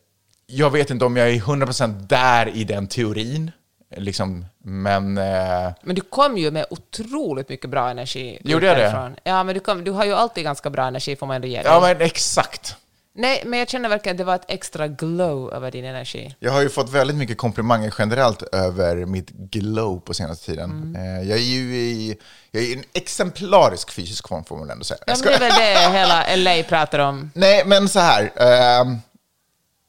[0.50, 3.50] Jag vet inte om jag är 100% där i den teorin,
[3.96, 5.18] liksom, men...
[5.18, 8.38] Eh, Men du kom ju med otroligt mycket bra energi.
[8.44, 9.12] Gjorde jag det?
[9.24, 11.56] Ja, men du, kom, du har ju alltid ganska bra energi, får man ändå ge
[11.56, 11.66] dig.
[11.66, 12.76] ja, men exakt.
[13.14, 16.34] Nej, men jag känner verkligen att det var ett extra glow över din energi.
[16.38, 20.96] Jag har ju fått väldigt mycket komplimanger generellt över mitt glow på senaste tiden.
[20.98, 22.16] Eh, Jag är ju i,
[22.50, 24.98] jag är i en exemplarisk fysisk form, får man ändå säga.
[25.06, 25.52] Ja, men det är väl
[25.92, 27.30] det hela LA pratar om.
[27.34, 28.32] Nej, men så här.
[28.36, 28.98] ehm,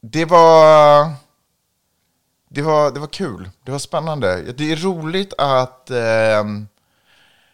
[0.02, 1.10] det var...
[2.48, 3.50] Det var, det var kul.
[3.64, 4.52] Det var spännande.
[4.52, 6.68] Det är roligt att ehm,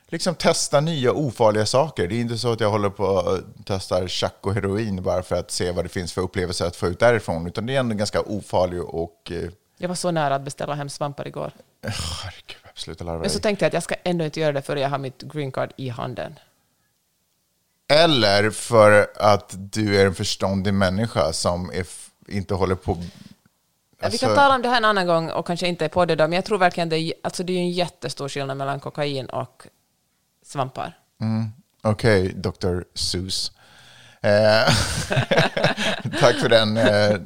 [0.08, 2.08] liksom testa nya ofarliga saker.
[2.08, 5.36] Det är inte så att jag håller på och testar chack och heroin bara för
[5.36, 7.46] att se vad det finns för upplevelser att få ut därifrån.
[7.46, 9.32] Utan det är ändå ganska ofarlig och...
[9.32, 11.52] eh, Jag var så nära att beställa hem svampar igår.
[11.82, 14.82] Herregud, sluta larva Men så tänkte jag att jag ska ändå inte göra det förrän
[14.82, 16.38] jag har mitt green card i handen.
[17.92, 21.86] Eller för att du är en förståndig människa som är
[22.28, 22.92] inte håller på...
[24.00, 26.04] Ja, vi kan Alltså- tala om det här en annan gång och kanske inte på
[26.04, 29.26] det då, men jag tror verkligen det alltså det är en jättestor skillnad mellan kokain
[29.26, 29.66] och
[30.42, 30.98] svampar.
[31.82, 32.80] Okej, Dr.
[32.94, 33.52] Seuss.
[34.22, 34.30] Eh,
[36.20, 37.16] Tack för den eh,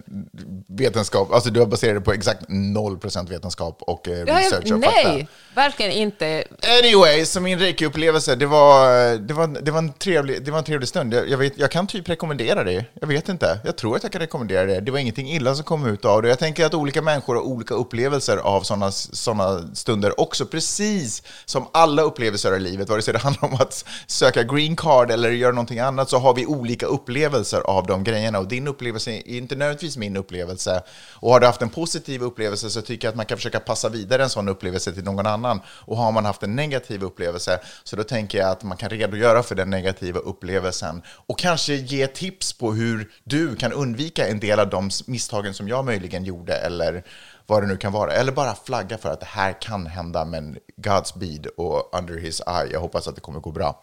[0.68, 1.32] vetenskap.
[1.32, 5.08] Alltså du har baserat det på exakt 0% vetenskap och eh, research jag, och fakta.
[5.08, 6.44] nej, verkligen inte.
[6.80, 10.64] Anyway, så min reiki-upplevelse, det var, det, var, det, var en trevlig, det var en
[10.64, 11.14] trevlig stund.
[11.14, 12.84] Jag, jag, vet, jag kan typ rekommendera det.
[13.00, 13.58] Jag vet inte.
[13.64, 14.80] Jag tror att jag kan rekommendera det.
[14.80, 16.28] Det var ingenting illa som kom ut av det.
[16.28, 21.66] Jag tänker att olika människor har olika upplevelser av sådana såna stunder också, precis som
[21.72, 25.52] alla upplevelser i livet, vare sig det handlar om att söka green card eller göra
[25.52, 28.38] någonting annat, så har vi olika upplevelser av de grejerna.
[28.38, 30.82] Och din upplevelse är inte nödvändigtvis min upplevelse.
[31.14, 33.88] Och har du haft en positiv upplevelse så tycker jag att man kan försöka passa
[33.88, 35.60] vidare en sån upplevelse till någon annan.
[35.66, 39.42] Och har man haft en negativ upplevelse så då tänker jag att man kan redogöra
[39.42, 44.60] för den negativa upplevelsen och kanske ge tips på hur du kan undvika en del
[44.60, 47.04] av de misstagen som jag möjligen gjorde eller
[47.46, 48.12] vad det nu kan vara.
[48.12, 52.72] Eller bara flagga för att det här kan hända, men Godspeed och Under His Eye.
[52.72, 53.82] Jag hoppas att det kommer gå bra.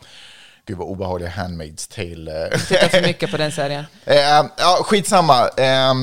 [0.69, 2.47] Gud vad obehaglig Handmaid's Tale.
[2.47, 2.59] eh.
[2.59, 3.85] Tittar för mycket på den serien.
[4.05, 5.47] Eh, ja, skitsamma.
[5.47, 5.93] Eh,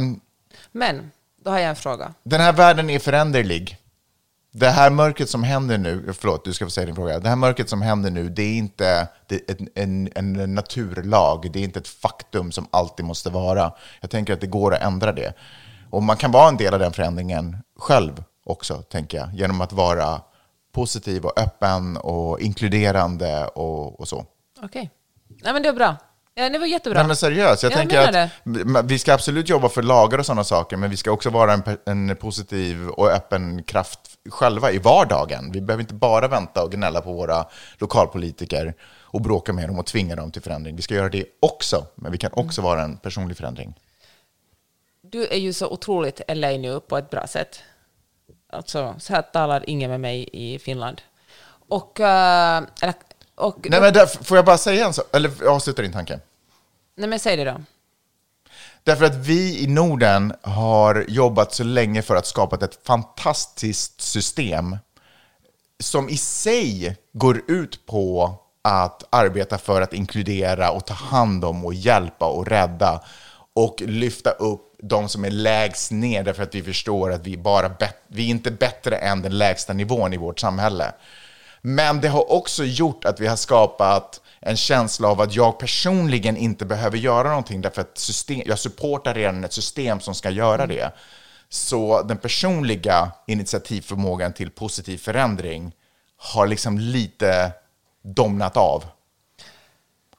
[0.73, 1.11] Men,
[1.45, 2.15] då har jag en fråga.
[2.23, 3.77] den här världen är föränderlig.
[4.53, 7.19] Det här mörkret som händer nu, förlåt, du ska få säga din fråga.
[7.19, 11.51] Det här mörkret som händer nu, det är inte det är en, en, en naturlag.
[11.53, 13.73] Det är inte ett faktum som alltid måste vara.
[14.01, 15.33] Jag tänker att det går att ändra det.
[15.91, 19.35] Och man kan vara en del av den förändringen själv också, tänker jag.
[19.35, 20.21] Genom att vara
[20.75, 24.25] positiv och öppen och inkluderande och, och så.
[24.67, 24.91] Okej.
[25.29, 25.97] Nej, men det var bra.
[26.35, 26.99] Ja, det var jättebra.
[27.01, 30.27] Nej, men seriöst, jag Jag tänker att m- vi ska absolut jobba för lagar och
[30.27, 34.01] sådana saker, men vi ska också vara en, en positiv och öppen kraft
[34.31, 35.53] själva i vardagen.
[35.53, 37.47] Vi behöver inte bara vänta och gnälla på våra
[37.79, 40.77] lokalpolitiker och bråka med dem och tvinga dem till förändring.
[40.77, 43.75] Vi ska göra det också, men vi kan också vara en personlig förändring.
[45.03, 47.61] Du är ju så otroligt LA nu på ett bra sätt.
[48.53, 51.03] Alltså, så här talar ingen med mig i Finland.
[51.69, 52.01] Och...
[52.01, 52.95] eh, eller,
[53.37, 55.07] och Nej, men där, får jag bara säga en sak?
[55.13, 56.21] Eller avsluta din tanke.
[56.97, 57.61] nej, men säg det då.
[58.85, 64.77] Därför att vi i Norden har jobbat så länge för att skapa ett fantastiskt system
[65.81, 71.65] som i sig går ut på att arbeta för att inkludera och ta hand om
[71.65, 73.01] och hjälpa och rädda
[73.55, 77.71] och lyfta upp de som är lägst ner därför att vi förstår att vi, bara
[78.07, 80.93] vi är inte bättre än den lägsta nivån i vårt samhälle.
[81.69, 86.37] Men det har också gjort att vi har skapat en känsla av att jag personligen
[86.37, 90.67] inte behöver göra någonting därför att system, jag supportar redan ett system som ska göra
[90.67, 90.93] det.
[91.49, 95.73] Så den personliga initiativförmågan till positiv förändring
[96.17, 97.53] har liksom lite
[98.03, 98.85] domnat av.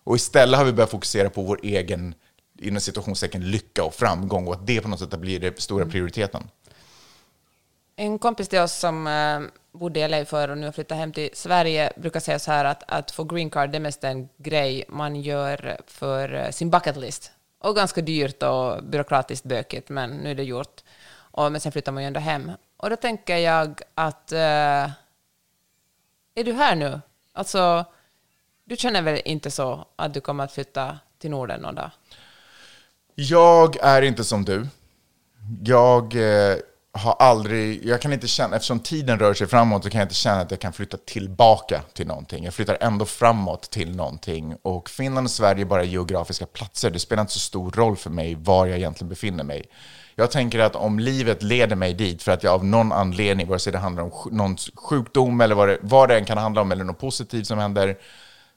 [0.03, 2.15] Och istället har vi börjat fokusera på vår egen
[2.59, 6.49] inom situationstecken lycka och framgång och att det på något sätt blir den stora prioriteten.
[7.95, 9.39] En kompis till oss som eh,
[9.78, 12.65] bodde i LA förr och nu har flyttat hem till Sverige brukar säga så här
[12.65, 16.69] att, att få green card det är mest en grej man gör för eh, sin
[16.69, 17.32] bucket list.
[17.59, 20.84] Och ganska dyrt och byråkratiskt bökigt, men nu är det gjort.
[21.32, 22.51] Och, men sen flyttar man ju ändå hem.
[22.78, 24.32] Och då tänker jag att...
[24.32, 24.89] Eh,
[26.36, 27.01] är du här nu?
[27.34, 27.86] Alltså,
[28.65, 31.89] du känner väl inte så att du kommer att flytta till Norden någon dag?
[33.15, 34.67] Jag är inte som du.
[35.63, 36.57] Jag eh,
[36.97, 40.15] har aldrig, jag kan inte känna, eftersom tiden rör sig framåt så kan jag inte
[40.15, 42.43] känna att jag kan flytta tillbaka till någonting.
[42.43, 44.55] Jag flyttar ändå framåt till någonting.
[44.61, 46.89] Och Finland och Sverige är bara geografiska platser.
[46.89, 49.65] Det spelar inte så stor roll för mig var jag egentligen befinner mig.
[50.15, 53.59] Jag tänker att om livet leder mig dit för att jag av någon anledning, vare
[53.59, 56.71] sig det handlar om någon sjukdom eller vad det, vad det än kan handla om,
[56.71, 57.97] eller något positivt som händer,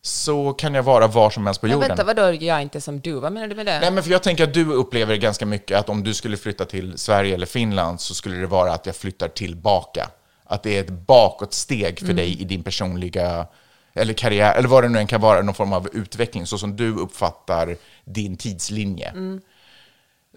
[0.02, 1.88] så kan jag vara var som helst på Men jorden.
[1.88, 3.12] vänta, vadå jag är inte som du?
[3.12, 3.80] Vad menar du med det?
[3.80, 6.64] Nej, men för jag tänker att du upplever ganska mycket att om du skulle flytta
[6.64, 10.10] till Sverige eller Finland så skulle det vara att jag flyttar tillbaka.
[10.44, 13.46] Att det är ett bakåtsteg för dig i din personliga,
[13.94, 16.76] eller karriär, eller vad det nu än kan vara, någon form av utveckling, så som
[16.76, 19.12] du uppfattar din tidslinje.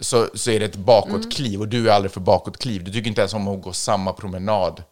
[0.01, 2.84] Så, så är det ett bakåtkliv och du är aldrig för bakåtkliv.
[2.84, 4.84] Du tycker inte ens om att gå samma promenad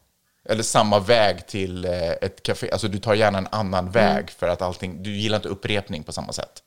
[0.49, 2.71] eller samma väg till eh, ett café.
[2.71, 6.11] Alltså du tar gärna en annan väg för att allting, du gillar inte upprepning på
[6.11, 6.63] samma sätt.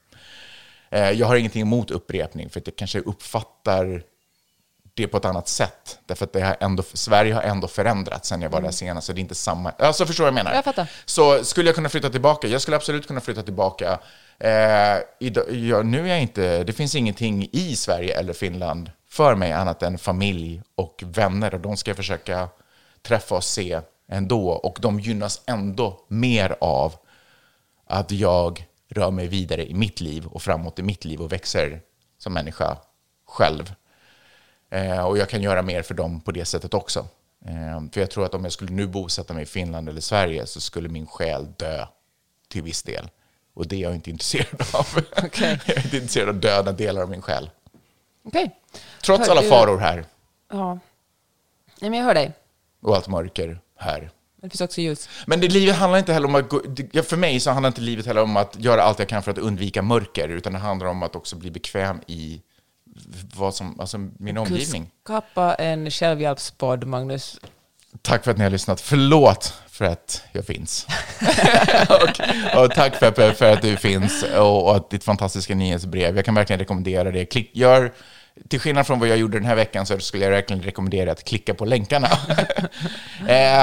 [0.91, 4.03] Eh, Jag har ingenting emot upprepning, för att jag kanske uppfattar
[4.97, 5.99] det på ett annat sätt.
[6.07, 9.13] Därför att det har ändå, Sverige har ändå förändrats sen jag var där senast, så
[9.13, 9.71] det är inte samma...
[9.71, 10.55] Alltså förstår vad jag menar?
[10.55, 10.91] Jag fattar.
[11.05, 12.49] Så skulle jag kunna flytta tillbaka?
[12.49, 13.99] Jag skulle absolut kunna flytta tillbaka.
[14.39, 16.65] Eh, idag, ja, nu är jag inte...
[16.65, 21.55] Det finns ingenting i Sverige eller Finland för mig annat än familj och vänner.
[21.55, 22.49] Och de ska jag försöka
[23.07, 24.49] träffa och se ändå.
[24.51, 26.95] Och de gynnas ändå mer av
[27.87, 31.81] att jag rör mig vidare i mitt liv och framåt i mitt liv och växer
[32.19, 32.77] som människa
[33.27, 33.75] själv.
[34.71, 37.07] Eh, och jag kan göra mer för dem på det sättet också.
[37.47, 40.47] Eh, för jag tror att om jag skulle nu bosätta mig i Finland eller Sverige
[40.47, 41.87] så skulle min själ dö
[42.49, 43.09] till viss del.
[43.55, 44.87] Och det är jag inte intresserad av.
[45.25, 45.61] Okej.
[45.67, 47.51] jag är inte intresserad av döda delar av min själ.
[48.25, 48.61] Okej.
[49.05, 50.05] Trots Hör alla du- faror här
[50.51, 50.79] Ja.
[51.81, 52.33] Nej, men jag hör dig.
[52.85, 54.01] Och allt mörker här.
[54.01, 55.09] Men det finns också ljus.
[55.27, 56.61] Men det, livet handlar inte heller om att gå,
[57.03, 59.39] för mig så handlar inte livet heller om att göra allt jag kan för att
[59.39, 62.43] undvika mörker, utan det handlar om att också bli bekväm i
[63.35, 64.91] vad som, alltså min omgivning.
[65.05, 67.41] Skapa en självhjälpspodd, Magnus.
[68.03, 68.81] Tack för att ni har lyssnat.
[68.81, 70.87] Förlåt för att jag finns.
[71.89, 76.17] och, och tack Peppe för att du finns och, och ditt fantastiska nyhetsbrev.
[76.17, 77.27] Jag kan verkligen rekommendera det.
[77.27, 77.93] Klick, gör,
[78.49, 81.25] till skillnad från vad jag gjorde den här veckan så skulle jag verkligen rekommendera att
[81.25, 82.09] klicka på länkarna.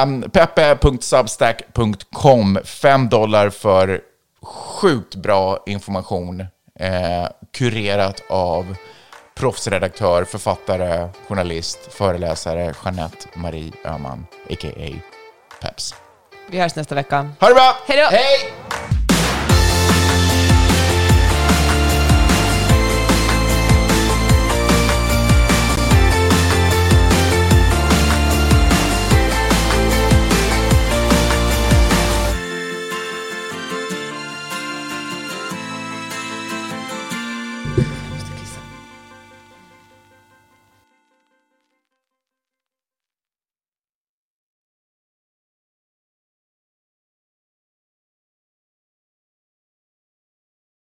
[0.04, 4.02] um, Peppe.substack.com, 5 dollar för
[4.42, 6.40] sjukt bra information.
[6.80, 8.76] Eh, kurerat av
[9.36, 14.90] proffsredaktör, författare, journalist, föreläsare Jeanette Marie Öhman, a.k.a.
[15.62, 15.96] Peps.
[16.50, 17.30] Vi hörs nästa vecka.
[17.40, 17.78] Ha det bra!
[17.88, 18.08] Hej då!
[18.12, 19.01] Hej!